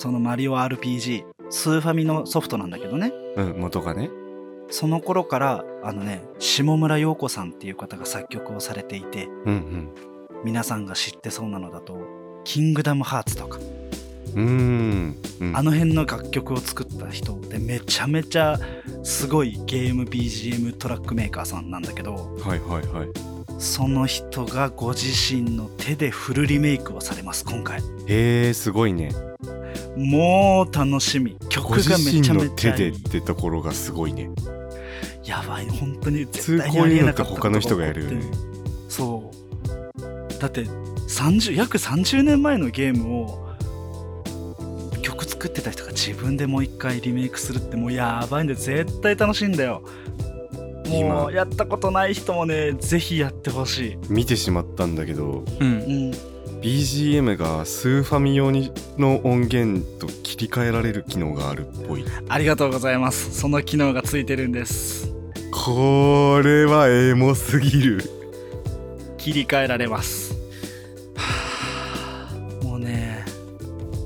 [0.00, 3.12] そのマリオ RPG スーファミのソフトなんだけどね。
[3.36, 4.08] うん元がね。
[4.70, 9.90] その頃からあのね下村陽子さんっていう方が作曲をされていてうん
[10.42, 11.98] 皆さんが知ってそうなのだと
[12.44, 13.58] 「キングダムハーツ」とか。
[14.34, 15.16] うん。
[15.40, 15.56] うん。
[15.56, 18.58] あの辺の楽曲を作った人でめちゃめちゃ
[19.02, 23.08] すごいゲーム BGM トラックメーカーさんなんだけどはいはいはい。
[23.58, 27.80] その人がご自身の手でフルリメイクをされます今回。
[28.06, 29.10] へえすごいね
[29.96, 31.36] もう楽しみ。
[31.48, 32.76] 曲ごがめちゃめちゃいい。
[32.76, 34.30] 手でってところがすごいね
[35.24, 38.24] やばい本当に絶対にありえなかった他の人がやるよね
[38.88, 39.30] そ
[39.98, 40.38] う。
[40.40, 43.50] だって30約30年前のゲームを
[45.02, 49.82] 曲作ってた人が自分でもう一回リメイクするってもうやばいんで絶対楽しいんだよ。
[50.88, 55.44] も今うやったことない人もねぜひやってほしい、見てしまったんだけど。
[55.60, 56.12] うんうん、
[56.60, 62.04] BGM がスーファミ用にの音源と切り替えられる機能があるっぽい。
[62.28, 63.32] ありがとうございます。
[63.38, 65.10] その機能がついてるんです。
[65.50, 68.02] これはエモすぎる。
[69.16, 70.34] 切り替えられます。
[72.62, 73.24] もうね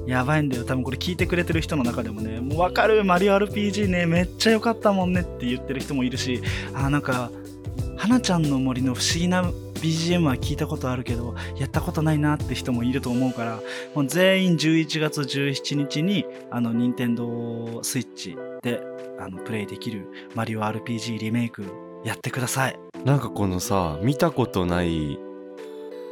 [0.07, 0.65] やばいんだよ。
[0.65, 2.39] 多分これ聞いてくれてる人の中でもね。
[2.39, 3.05] もう分かる。
[3.05, 6.41] マリオ RPG ねめっちゃ良かったもんねって言ってる人もいるし。
[6.73, 7.33] あなんか
[7.97, 9.43] 花ちゃんの森の不思議な
[9.85, 13.61] BGM は聞いたことあるけどやったことないなって人もいると思うから
[13.95, 18.81] もう全員11月17日にあの任天堂スイッチで
[19.21, 21.65] あのプレイできるマリオ RPG リメイク
[22.03, 22.79] やってください。
[23.05, 25.19] なんかこのさ見たことない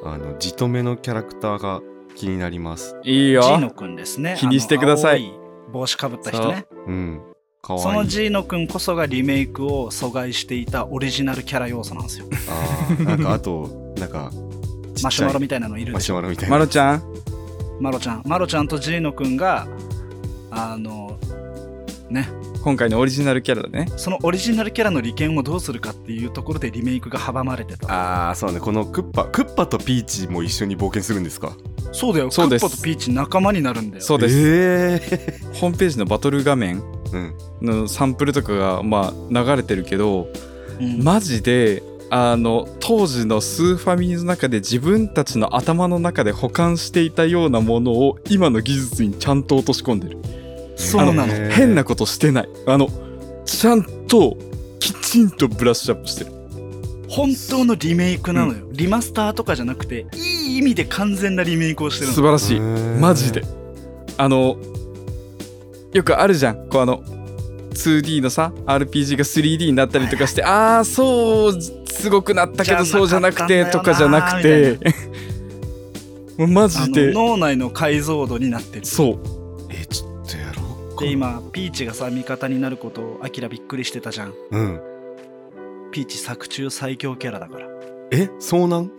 [0.05, 1.81] あのじとめのキャラクターが
[2.15, 2.99] 気になります。
[3.05, 3.43] いいよ。
[3.43, 4.37] ジーノくんですね。
[4.39, 5.33] 気にしてください。
[5.73, 6.67] 帽子かぶった人ね。
[6.87, 7.32] うん
[7.65, 12.27] かわいいそのジーノくんこそがリメイクを阻害していたオリジナルキャラ要素なんですよ。
[12.49, 14.39] あーなんかあとなんかちっ
[14.95, 16.05] ちゃいマシュマロみたいなのいるマで。
[16.05, 17.03] シュマロみたいなマロちゃん？
[17.81, 18.23] マロちゃん。
[18.27, 19.69] マロちゃんとジーノくんが、
[20.51, 21.21] あの、
[22.11, 22.29] ね、
[22.65, 27.87] 今回のオリジナルキャラだねそのオリジナルキャラの利権をどうするかっていうところでリメイクが阻まれてた。
[27.93, 31.57] ああそうねこのクッパクッパとピーチも一緒に冒険するんですか？
[31.93, 32.31] そうだよ。
[32.33, 34.03] そうですクッパとピーチ仲間になるんだよ。
[34.03, 36.83] そうです、えホームページのバトル画面
[37.61, 40.29] のサンプルとかがまあ流れてるけど
[40.81, 41.03] うん。
[41.03, 49.43] マジであの当時のスーファミの中で自分たちの頭の中で保管していたようなものを今の技術にちゃん。
[49.45, 50.01] と落とし込ん。
[50.01, 50.19] でる
[50.77, 51.51] そうなの。
[51.51, 52.89] 変なことしてないあの
[53.47, 53.85] ちゃん。
[54.07, 54.37] と
[54.79, 55.31] きちん。
[55.31, 56.33] とブラッシュアップしてる
[57.09, 58.67] 本当のリメイクなのよ。
[58.73, 62.23] リマスターとかじゃなくて、いい意味で完全なリメイクをしてるの素。
[62.23, 63.43] 晴らしいマジで
[64.17, 64.57] あの
[65.93, 66.69] よくあるじゃん。
[66.69, 67.03] こうあの
[67.73, 74.79] 2D のさ RPG が 3D になったりとかして、ああそうすごくなったけどそうじゃなくてとかじゃなくて。
[76.39, 77.13] もうマあジで。
[77.13, 78.87] の脳内の解像度になってる。
[78.87, 79.19] そう。
[79.71, 80.63] えちょっとやろ
[80.93, 81.05] うか。
[81.05, 84.35] で今ピーチがさ味方になることをアキラびっくりしてたじゃん。
[84.51, 84.81] うん。
[85.93, 87.67] ピーチ作中最強キャラだから。
[88.11, 88.91] えそうなん？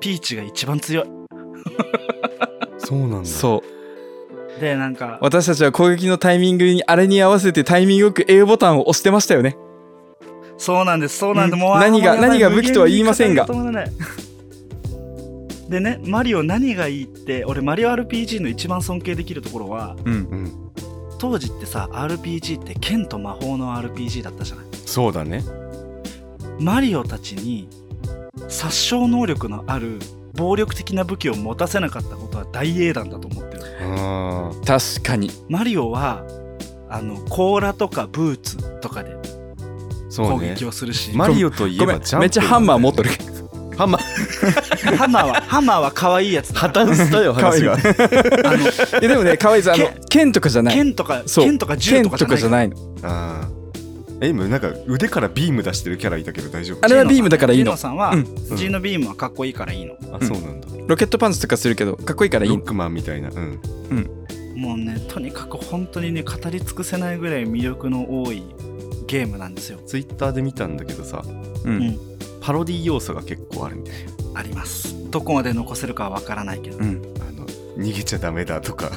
[0.00, 1.06] ピーチが一番強い。
[2.78, 3.24] そうなんだ。
[3.24, 3.74] そう
[4.60, 9.56] でなんか私たちは攻撃のタイミングにあれに合わせてタイミングよく A ボタンを押してましたよね。
[10.56, 13.46] そうなんですそうなんです、何が何が武器とは言いませんが。
[15.68, 20.12] でねマリオ何がいいって俺マリオ RPG の一番尊敬できるところはうん。
[20.12, 20.60] うん
[21.18, 24.66] 当時ってさ RPG って剣と魔法の RPG だったじゃない？
[24.84, 25.42] そうだね。
[26.60, 27.68] マリオたちに
[28.48, 29.98] 殺傷能力のある
[30.34, 33.62] 暴力的な武器を持たせなかったことは大英断だと思ってる。
[33.80, 35.30] あ確かに。
[35.48, 36.24] マリオは
[36.88, 43.10] あの甲羅とかブーツとかでーそう攻ね撃をするし、マリオといえばジャンプめっちゃハンマー持っとる
[43.76, 44.96] ハンマー。
[44.96, 46.60] ハンマーはハンマーは可愛いやつだ。
[46.60, 48.58] 破綻したよ可愛い話があの
[49.02, 49.72] えでもね可愛いです。
[49.72, 50.74] あの剣とかじゃない。
[50.74, 51.44] 剣とかそう。
[51.44, 52.76] 剣とか銃剣とかじゃないの
[54.24, 56.84] え今なんか腕からビーム出してるキャラいたけど大丈夫？
[56.84, 57.64] あれはビームだからいいの。
[57.64, 58.24] ジーノさんは、うん。
[58.56, 59.94] ジーノビームはかっこいいからいいの。
[60.12, 60.68] あそうなんだ。
[60.86, 63.30] ロケットパンツとかするけどかっこいいからいいックマンみたいな。
[63.30, 63.60] うん。
[64.56, 68.42] もうねとにかく本当にね語り尽くせないぐらい魅力の多い
[69.06, 69.78] ゲームなんですよ。
[69.86, 71.22] ツイッターで見たんだけどさ
[71.64, 71.78] ううん。
[71.88, 71.98] ん
[72.40, 73.94] パロディ要素が結構あるみたい
[74.34, 74.94] あります。
[75.10, 77.02] どこまで残せるかは分からないけど、うん。
[77.14, 77.46] なあの
[77.78, 78.90] 逃げちゃダメだとか。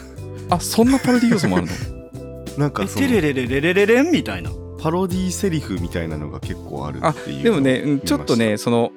[0.50, 1.72] あそんなパロディ要素もあるの？
[2.58, 4.50] なんかそのえテレレレレレレレンみたいな
[4.88, 8.94] パロディセリフみたいなのが結構あるっていうでもね、うんちょっとねその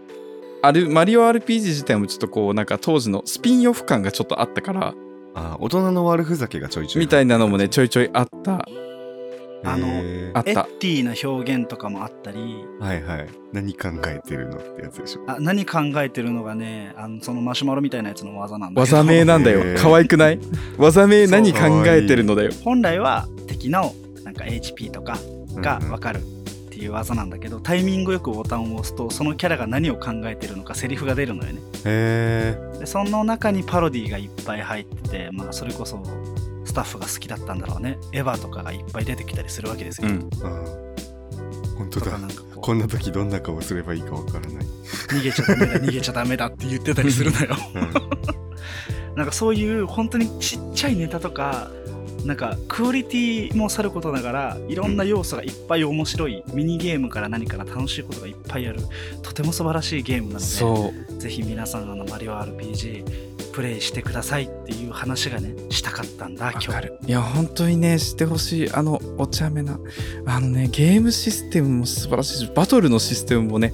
[0.62, 4.94] あるマリオ RPG 自体もちょっとこうなんか当時のスピンオフ感がちょっとあったから
[5.34, 8.68] あ大人の悪ふざけがちょいちょいみたいなのもねちょいちょいあった。
[9.62, 10.28] あのへー。
[10.28, 10.68] エッあった。
[10.78, 12.64] ティな表現とかもあったり。
[12.78, 13.28] はいはい。
[13.52, 15.24] 何考えてるのってやつでしょ。
[15.26, 18.96] あ何考えてるのがねあのそのマシュマロみたいなやつの技なんだけど。
[18.96, 19.76] 技名なんだよ。
[19.76, 20.38] 可愛くない？
[20.78, 22.52] 技名何考えてるのだよ。
[22.64, 25.18] 本来は敵のなんか HP とか
[25.60, 26.22] が分かるっ
[26.70, 31.60] ていう技なんだけど、タイミングよくボタンを押すとそのキャラが何を考えてるのかセリフが出るのよね。
[31.84, 36.02] へでその中にパロディがいっぱい入ってて、まあ、それこそ
[36.64, 37.98] スタッフが好きだったんだろうね。
[38.12, 40.30] エヴァとかがいっぱい出てきたりするわけですよ、うん。
[40.44, 40.90] え
[41.76, 42.12] 本当だ。
[42.12, 42.18] こ
[42.56, 42.60] う。
[42.60, 44.66] こんな時どんな顔すればいいかわからない、
[45.08, 47.56] 逃げちゃダメだ逃げちゃダメだって言ってたりするのよ。
[47.74, 47.90] うん。
[49.16, 51.70] なんかそういう本当にちっちゃいネタとか
[52.24, 58.80] なんかクオリティもさることながらいろんな要素がいっぱい面白い、ミニゲームから何から楽しいことがいっぱいある
[59.22, 66.88] とても素晴らしいゲームなのでぜひ皆さんあのマリオ RPG プレイしてくださいっていう話がねしたかったんだ今日。
[67.06, 69.78] いや本当にね知ってほしいあのお茶目な
[70.26, 73.72] あのねゲームシステムも素晴らしいしバトルのシステムもね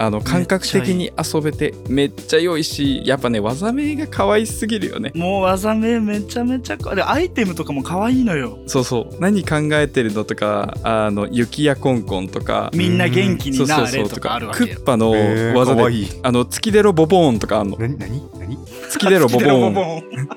[0.00, 5.12] あの感覚的に遊べてめっちゃ良いしやっぱね技名が可愛すぎるよね。
[5.14, 8.58] もう技名めちゃめちゃかでアイテムとかも可愛いのよ。
[8.66, 9.20] そうそう。
[9.20, 12.70] 何考えてるのとかあの雪やコンコンとか。
[12.72, 16.08] みんな元気になれとそうそうとかかあるわけよクッパの技でいい。
[16.22, 17.76] あの月デロボボーンとかあんの。
[17.78, 18.58] 何何何？
[18.88, 20.28] 月デロボボーンン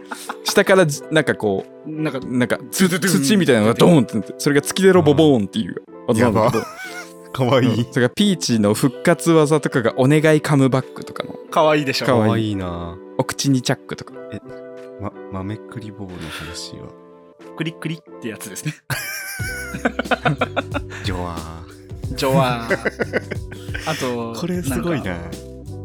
[0.43, 6.66] 下からじなんかこなんかうなんかつ土みたいなのがドーンってなってそれが月デロボボーンっていう技なんだけど
[7.34, 7.66] かわい。
[7.66, 11.36] いそれがピーチの復活技とかがお願いカムバックとかの。
[11.52, 12.06] 可愛いでしょ。
[12.06, 12.22] かわい。
[12.22, 12.98] いかわいいな。
[13.18, 14.14] お口にチャックとか。
[15.02, 16.88] ま豆くり棒の話は？
[17.58, 18.74] クリックリってやつですね。
[21.04, 21.36] ジョワ
[22.16, 22.78] ジョワー。
[23.86, 25.18] あとーこれすごいんかな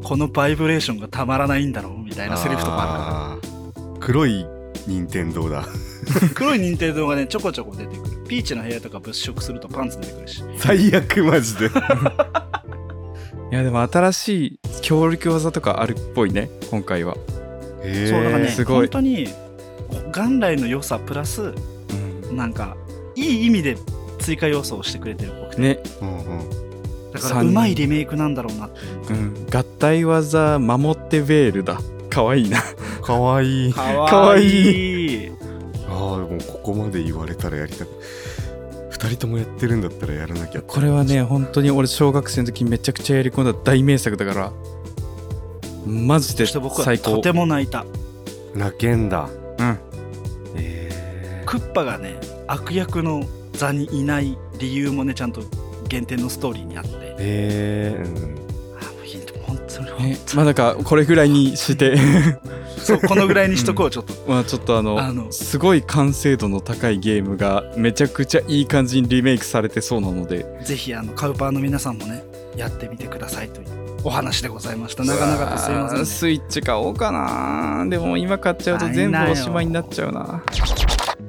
[0.04, 3.98] このバイブレーションがたまらないんだろうみたいなセリフとかああー。
[3.98, 4.46] 黒い
[4.88, 5.66] 任天堂だ。
[6.34, 8.24] 黒い忍者動がねちょこちょこ出てくる。
[8.26, 10.42] ピーチの部屋とか物色するとパンツ出てくるし。
[10.56, 11.66] 最悪マジで。
[13.50, 17.16] いやでも新しい強力技とかあるっぽいね今回は、
[17.82, 18.76] へそうだからねすごい。
[18.78, 19.28] 本当に
[20.12, 21.54] 元来の良さプラス
[22.30, 22.36] うん。
[22.36, 22.76] なんか
[23.14, 23.76] いい意味で
[24.18, 25.62] 追加要素をしてくれてるっぽくて。
[25.62, 27.12] ね、うんうん。
[27.12, 28.80] だからうまいリメイクなんだろうなって。
[29.10, 31.80] うん、合体技守ってベールだ
[32.18, 32.60] かわいいな。
[33.00, 33.68] かわい。
[33.68, 35.32] いかかわいい。
[35.88, 37.90] ああもうここまで言われたらやりたく
[38.90, 40.62] 二人ともやってるんだったらやらなきゃ。
[40.62, 44.52] これはね本当に俺小学生の時めちゃくちゃやり込んだ大名作だから
[45.86, 47.12] マジでそして僕は最高。
[47.12, 47.86] とても泣いた。
[48.56, 49.28] 泣けんだ。
[49.58, 49.78] うん。
[50.56, 55.42] えクッパがね悪役の座にいない理由もねちゃんと
[55.88, 56.90] 原点のストーリーにあって。
[56.90, 58.47] ー、えー、うん
[59.48, 59.86] 本当に。
[59.86, 61.96] ね本当まあなんかこれぐらいにして。
[62.78, 64.14] そうこのぐらいにしとこうちょっと。
[64.28, 65.32] まあちょっとあのあの。
[65.32, 70.46] すごい完成度の高いゲームがめちゃくちゃいい感じにリメイクされてそうなので。
[70.64, 72.24] ぜひあのカウパーの皆さんもね
[72.56, 73.66] やってみてくださいという
[74.04, 75.04] お話でございました。
[75.04, 77.86] 長々とすいません、ね、スイッチ買おうかな。
[77.88, 80.42] でも今買っちゃうと全部おしまいになっちゃうな。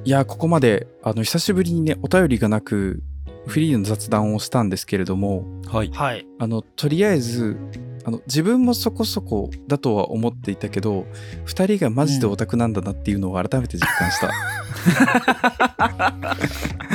[0.06, 3.02] いやここまであの久しぶりにねお便りがなく
[3.50, 5.92] フリーの雑談をしたんですけれどもはい。
[5.92, 6.26] はい。
[6.40, 7.58] あのとりあえず
[8.06, 11.06] あの自分もそこそこだとは思っていたけど
[11.46, 14.32] 2人がマジでオタクなんだなっていうのを改めて実感した、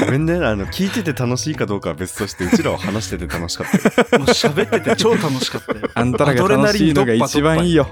[0.07, 4.25] ごめんねあの聞いてて楽しいかどうかは別としてうちらは話してて楽しかったよ。
[4.25, 5.91] もう喋ってて超楽しかったよ。
[5.95, 7.87] あんたらが楽しいのが一番いいよ。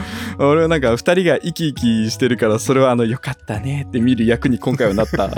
[0.38, 5.30] 俺はなんか2人が生き生きしてるからそれはあのよかったねって見る役に今回はなった。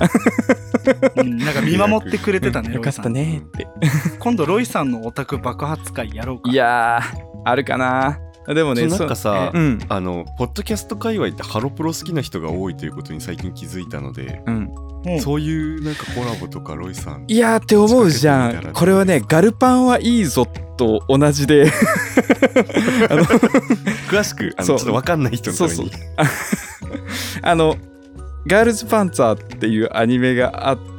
[1.16, 3.66] うん、なんか見守ってくれてたねよかったねって。
[4.18, 8.18] 今度ロイさんのオタク爆発会やろうかいやー、あるかな。
[8.48, 9.78] でもねそうなんかさそううん。
[9.88, 14.70] あのポッドキャスト界隈ってハロプロ好きな人が多いということに最近気づいたので、うん。
[15.06, 15.20] うん。
[15.20, 18.72] そういうなんかコラボとかロイさんいやーって思うじゃん。
[18.72, 21.70] これはねガルパンはいいぞと同じで。
[24.10, 24.76] 詳しくあのちそう。
[24.76, 25.90] ょっと分かんない人のたそうめに。
[25.92, 26.00] そう
[27.42, 27.76] ああの
[28.46, 30.93] ガールズパンツァーっていうアニメがあって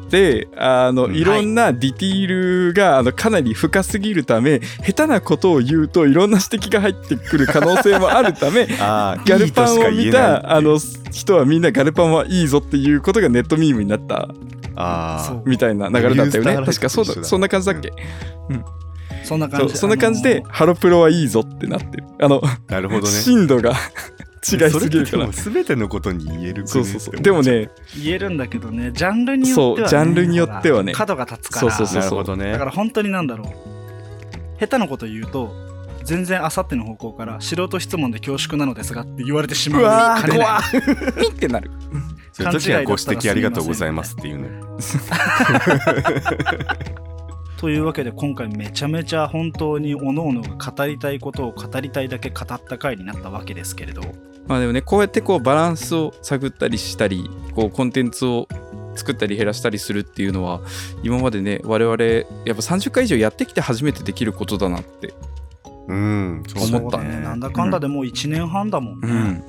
[0.55, 10.79] あのうんいろんなディティールがあのかなり深すぎるため下手なことを言うといろんな指摘が入ってくる可能性もあるため あーガルパンを見たあの
[11.11, 14.29] 人はみんなガルパンはいいぞっていうことがネットミームになった
[14.75, 15.27] あー。
[15.27, 15.43] そう。
[15.45, 16.55] みたいな流れだったよね。
[16.65, 18.65] 確かそうだだそんな感じだっけ、そう
[19.23, 22.03] そんな感じそんな感じであのハロプロはいいぞってなってる。
[22.19, 23.07] あの、なるほどね。
[23.11, 23.73] 深度が
[24.51, 25.33] 違いすぎるから。
[25.33, 27.15] それってでも全てのことに言えるそうそうそう。
[27.15, 27.69] でもね。
[28.01, 30.93] 言えるんだけどねジャンルによっては、ね、そうジャンルによってはね。
[30.93, 31.71] 角が立つから。
[31.71, 32.51] そうそうそうなるほどね。
[32.51, 34.59] だから本当になんだろう。
[34.59, 35.53] 下手なこと言うと
[36.05, 40.61] 全然あさっての方向から素人質問で恐縮なのですがって言われてしまううわー怖
[41.13, 41.71] ピンってなる。
[42.31, 44.49] そういう時はご指摘ありがとうございますっていうね
[47.57, 54.01] というわけで今回めちゃめちゃ本当に各々が語りたいことを語りたいだけ語った回になったわけですけれど。
[54.47, 58.47] まあでもねこうやってこうバランスを探ったりしたりこうコンテンツを
[58.95, 60.61] 作ったり減らしたりするっていうのは
[61.01, 62.03] 今までね我々
[62.45, 65.15] やっぱ30回以上やってきて初めてできることだなって
[65.87, 67.21] うんそう思ったそうだね。
[67.21, 69.43] なんだかんだでもう1年半だもんね、うん。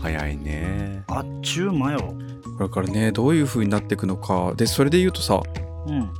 [0.00, 1.04] 早いね。
[1.06, 2.14] あっちゅう間よ。
[2.58, 4.54] これからねどういう風になっていくのか。
[4.56, 5.40] でそれで言うとさ
[5.86, 6.10] うん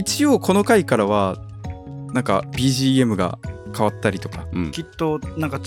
[0.00, 1.36] 一応この回からは
[2.14, 3.38] なんか BGM が
[3.76, 4.46] 変わったりとか。
[4.52, 4.70] うん。
[4.70, 5.62] きっとなんか違う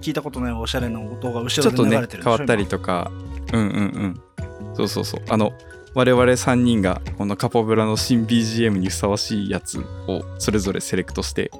[0.00, 3.10] 聞いたことないおしゃれな音が後ちょっとねろで流れてるでしょ変わったりとか。
[3.52, 3.70] うんうんう
[4.06, 4.20] ん。
[4.74, 5.20] そうそうそう。
[5.28, 5.52] あの
[5.94, 11.50] 我々3人がこのカポブラの新 BGM にふさわしいやつをそれぞれセレクトして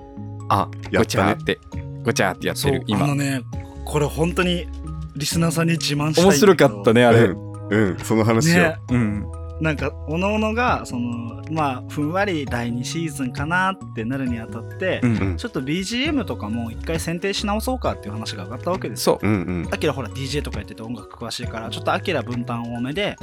[0.49, 1.07] あやごったね。
[1.07, 1.61] ちゃーって
[2.03, 3.05] ごちゃーってやってる今。
[3.05, 3.43] あのね
[3.85, 4.67] これ本当に
[5.15, 7.21] リスナーさんに自慢したいん面白かったねあれ。
[7.21, 8.77] うん、うん、その話よ、ね。
[8.91, 15.37] うんなんかおのおのがそのまあふんわり第2シーズンかなってなるにあたって、うんうん。
[15.37, 19.19] ちょっと BGM とかも一回選定し直そうかっていう話が上がったわけですよ。
[19.21, 19.31] そう。
[19.31, 19.69] うんうん。
[19.73, 23.17] アキラほら DJ とかやってて音楽詳しいからちょっとアキラ分担多めで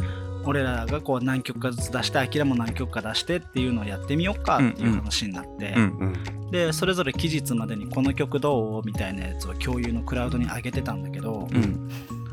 [0.43, 6.05] 俺らがこう何曲かずつ出してアキラも何曲か出してっていうのをやってみようかっていう話になって、うんう
[6.47, 6.51] ん。
[6.51, 8.86] でそれぞれ期日までにこの曲どう？
[8.86, 11.89] みたいなやつを共有のクラウドに上げてたんだけど、うん。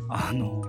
[0.09, 0.62] あの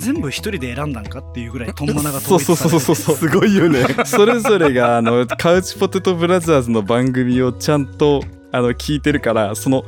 [0.00, 3.16] 全部一人で選んだんかっていうぐらいトンマナがそうそうそうそうそう。
[3.16, 3.84] すごいよね。
[4.04, 9.84] それぞれがあのカウチポテトブラザーズの番組をちゃんとあの聞いてるからその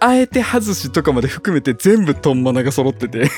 [0.00, 3.28] あえて外しとかまで含めて全部トンマナが揃ってて。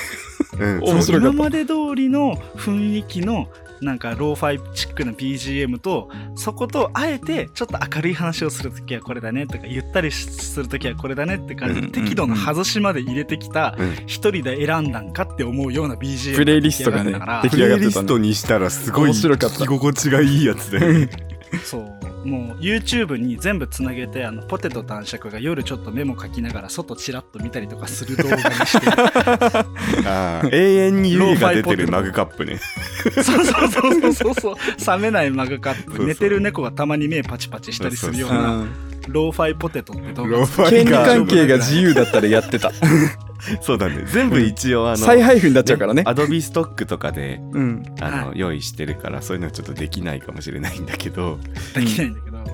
[0.59, 0.79] うん。
[0.83, 1.33] 面白かった。
[1.33, 3.47] 今まで通りの雰囲気の
[3.85, 13.93] なんかローファイチックな BGM とそことあえてちょっと明るい話をするときはこれだねとかゆったりするときはこれだねって感じ適度な外しまで入れてきたうん。
[14.07, 17.41] 一人で選んだんかって思うような BGM プレイリストがね出来上ったから。
[17.43, 19.55] 出来プレイリストにしたらすごい面白かった。
[19.57, 21.09] 聞き心地がいいやつだよね。
[21.63, 21.94] そう
[22.25, 28.87] もう YouTube に全部つなげてあのポテト男爵が夜ちょっとメモ書きながら外チラッと見たりとかする動画にして。
[30.07, 32.59] あー永遠に湯気が出てるマグカップね。
[33.13, 34.33] そうそうそうそうそう。
[34.33, 35.81] そう冷めないマグカップ。
[35.83, 36.07] そうそう。
[36.07, 38.69] 寝てる猫がたまに目パチパチしたりするよううなん。
[39.07, 40.47] ローファイポテトって動画。
[40.69, 42.71] 権利関係が自由だったらやってた
[43.61, 44.03] そうだね。
[44.05, 46.03] 全部一応あの再配布になっちゃうからね。
[46.05, 47.83] アドビストックとかでうん。
[48.01, 51.39] あの、は用意してるからそういうのはちょっとできないかもしれないんだけど、
[51.75, 52.45] できないんだけど、うん。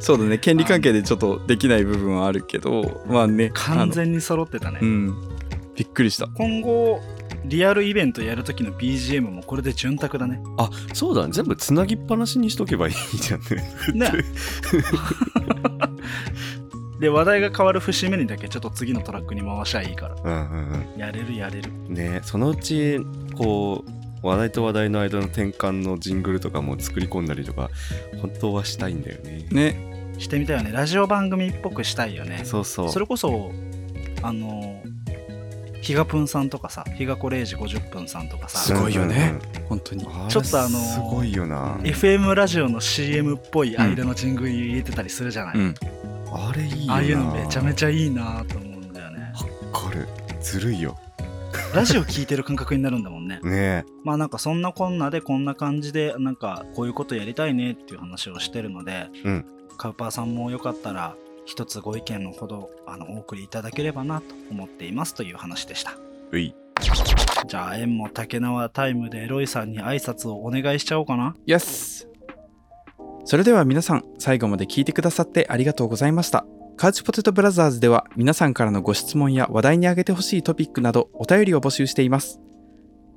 [0.00, 0.38] そうだね。
[0.38, 5.14] 権利関係でちょっとできない部分はあるけどまあね完全に揃ってたね、うん。
[5.76, 6.28] びっくりした。
[6.34, 7.00] 今後
[7.44, 10.40] リアルイベントやる時の BGM もこれで潤沢だね。
[10.56, 11.32] あそうだね。
[11.32, 13.46] 全部つなぎっぱなしにしとけばいいじゃんね。
[13.94, 14.12] ね
[17.04, 20.14] で話題が変わる節目にだけちょっと次のトラックに回しゃいいから。
[20.14, 21.70] うんうんやれるやれる。
[21.70, 22.98] うんねそのうち
[23.36, 23.84] こ
[24.22, 27.68] う話題と話題の間の転換のジングルとかも作り込んだりとか
[28.22, 29.46] 本当はしたいんだよね。
[29.50, 30.14] ね。
[30.18, 30.72] してみたいよね。
[30.72, 32.40] ラジオ番組っぽくしたいよね。
[32.44, 32.88] そうそう。
[32.88, 33.52] それこそ
[34.22, 34.82] あの
[35.82, 39.38] ヒガプンさんとかさヒガコ0時50分さんとかすさごいよね。
[39.42, 40.06] うんうん本当に。
[40.28, 45.74] ちょっとあのすごいよな、FM ラジオの CM っぽい間のジングル入れてたりするじゃない、うん
[46.36, 49.32] あれいいああいうのめちゃめちゃいいなと思うんだよね。
[49.72, 50.08] わかる。
[50.40, 50.98] ずるいよ。
[51.72, 53.38] ラジオ聞いてる感覚になるんだもんね。
[53.44, 59.46] ねまあなんかそんなこんなでこんな感じでなんかこういうことやりたいねっていう話をしてるので、うん。
[59.76, 61.16] カウパーさんもよかったら
[61.46, 65.96] 一つご意見のほどあのお送りいただければなと思っていますという話でした。
[66.32, 66.54] うい。
[67.46, 71.36] じゃあ縁も竹縄タイムでロイさんに挨拶をお願いしちゃおうかな。
[71.46, 72.13] Yes
[73.24, 76.46] それでは皆さん最後まで聞いてくださってありがとうございました
[76.76, 82.40] カウチポテトブラザーズでは皆さんからのご質問や話題に挙げてほしいトピックなどお便りを募集しています。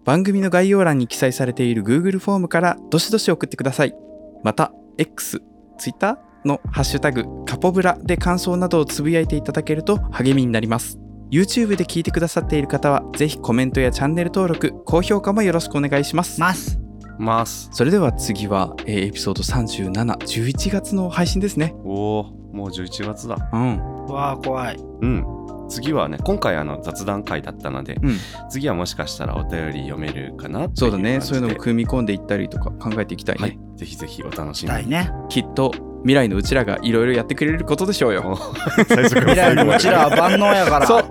[0.06, 3.96] 番組の概要欄に記載されている Google フォームからどしどし送ってください。
[4.44, 5.42] また、X、
[5.78, 10.98] Twitter のハッシュタグカポブラで感想などをつぶやいていただけると励みになります。
[11.30, 16.40] YouTube で聞いてくださっている方はぜひコメントやチャンネル登録、高評価もよろしくお願いします。
[16.40, 16.87] ます。
[17.20, 17.70] ます。
[17.72, 21.74] それでは次は、えーエピソード37、11月の配信ですね。
[21.84, 23.38] おお、もう11月だ。
[23.54, 24.06] うん。
[24.08, 24.78] うわあ、怖い。
[25.02, 25.26] うん。
[25.70, 28.18] 次はね、今回あの雑談会だったので、うん。
[28.50, 31.20] 次はもしかしたらお便り読めるかなそうだね。
[31.20, 33.42] とそういうのも感組み込んでいったりとか考えていきたいね。
[33.42, 33.60] はい。
[33.76, 34.90] ぜひぜひお楽しみに。
[34.90, 35.12] ね。
[35.30, 35.72] きっと
[36.04, 38.24] 未来のうちらがいろいろやってくれることでしょうよ。
[38.26, 40.88] お最初から未来のうちらは万能やから。
[40.88, 41.04] そう。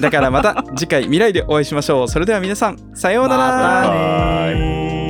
[0.00, 2.08] だからまた次回未来でお会いしましょう。
[2.08, 3.46] それでは皆さん、さようなら。
[3.46, 3.90] また
[4.54, 5.09] ねー